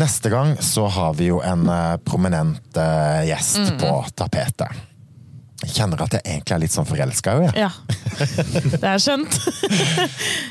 Neste 0.00 0.28
gang 0.32 0.48
så 0.64 0.86
har 0.90 1.12
vi 1.18 1.26
jo 1.30 1.38
en 1.44 1.68
eh, 1.68 1.96
prominent 2.06 2.76
eh, 2.78 3.22
gjest 3.30 3.74
på 3.80 3.90
tapetet. 4.18 4.70
Jeg 5.60 5.74
kjenner 5.76 6.00
at 6.06 6.14
jeg 6.16 6.24
egentlig 6.24 6.54
er 6.56 6.60
litt 6.62 6.72
sånn 6.74 6.86
forelska 6.88 7.34
jo, 7.36 7.48
jeg. 7.50 7.66
ja. 7.66 7.70
Det 8.80 8.86
er 8.88 9.00
skjønt. 9.02 9.36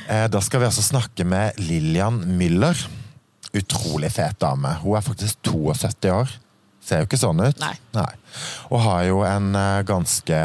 Eh, 0.09 0.25
Da 0.33 0.39
skal 0.41 0.61
vi 0.63 0.67
altså 0.69 0.81
snakke 0.85 1.25
med 1.25 1.57
Lillian 1.61 2.15
Müller. 2.39 2.77
Utrolig 3.57 4.09
fet 4.13 4.39
dame. 4.41 4.71
Hun 4.83 4.95
er 4.97 5.05
faktisk 5.05 5.37
72 5.45 6.09
år. 6.13 6.31
Ser 6.85 7.03
jo 7.03 7.07
ikke 7.09 7.19
sånn 7.21 7.41
ut. 7.43 7.59
Nei. 7.61 8.05
Og 8.73 8.81
har 8.85 9.03
jo 9.09 9.19
en 9.27 9.51
eh, 9.57 9.81
ganske 9.85 10.39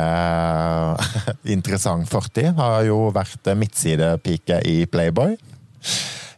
interessant 1.56 2.08
fortid. 2.12 2.52
Har 2.58 2.82
jo 2.88 3.06
vært 3.16 3.48
eh, 3.52 3.56
midtsidepike 3.60 4.60
i 4.68 4.76
Playboy. 4.90 5.36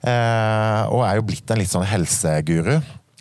Og 0.07 1.01
er 1.03 1.17
jo 1.19 1.25
blitt 1.27 1.51
en 1.51 1.59
litt 1.59 1.73
sånn 1.73 1.87
helseguru. 1.89 2.77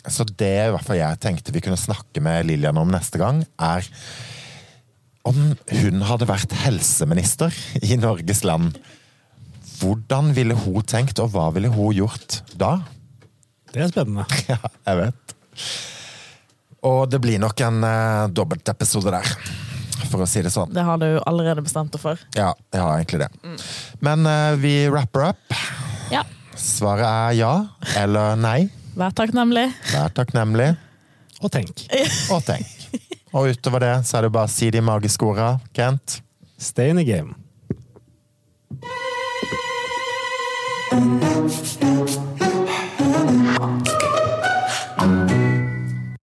Så 0.06 0.22
det 0.38 0.52
i 0.68 0.70
hvert 0.70 0.86
fall 0.86 1.00
jeg 1.00 1.18
tenkte 1.22 1.54
vi 1.54 1.62
kunne 1.64 1.78
snakke 1.80 2.22
med 2.22 2.46
Lillian 2.46 2.78
om 2.78 2.92
neste 2.94 3.18
gang, 3.18 3.40
er 3.58 3.82
om 5.26 5.40
hun 5.72 6.04
hadde 6.06 6.28
vært 6.28 6.54
helseminister 6.62 7.54
i 7.82 7.96
Norges 7.98 8.44
land. 8.46 8.76
Hvordan 9.80 10.32
ville 10.36 10.56
hun 10.56 10.84
tenkt, 10.88 11.20
og 11.20 11.32
hva 11.34 11.48
ville 11.54 11.70
hun 11.72 11.94
gjort 11.96 12.40
da? 12.56 12.78
Det 13.72 13.84
er 13.84 13.92
spennende. 13.92 14.26
Ja, 14.52 14.60
jeg 14.86 15.00
vet. 15.02 15.36
Og 16.86 17.06
det 17.10 17.18
blir 17.24 17.40
nok 17.42 17.60
en 17.66 17.82
uh, 17.82 18.28
dobbeltepisode 18.30 19.10
der, 19.12 19.32
for 20.06 20.22
å 20.22 20.28
si 20.30 20.44
det 20.44 20.52
sånn. 20.54 20.70
Det 20.76 20.84
har 20.86 21.00
du 21.02 21.08
allerede 21.26 21.64
bestemt 21.66 21.90
deg 21.92 22.02
for. 22.02 22.22
Ja, 22.38 22.52
jeg 22.72 22.84
har 22.84 22.94
egentlig 23.00 23.24
det. 23.26 23.30
Men 24.04 24.22
uh, 24.28 24.54
vi 24.62 24.76
wrapper 24.92 25.32
up. 25.32 25.58
Ja. 26.12 26.22
Svaret 26.56 27.08
er 27.08 27.36
ja 27.40 27.52
eller 27.98 28.38
nei. 28.40 28.68
Vær 28.96 29.12
takknemlig. 29.16 29.66
Vær 29.90 30.14
takknemlig, 30.16 30.70
Og 31.42 31.50
tenk. 31.52 31.82
og 32.32 32.40
tenk. 32.46 32.75
Og 33.34 33.50
utover 33.50 33.82
det 33.82 33.94
så 34.06 34.18
er 34.18 34.26
det 34.26 34.34
bare 34.36 34.48
å 34.48 34.52
si 34.52 34.70
de 34.70 34.82
magiske 34.84 35.26
orda, 35.26 35.56
Kent. 35.74 36.20
Stay 36.58 36.90
in 36.90 36.96
the 36.96 37.04
game. 37.04 37.34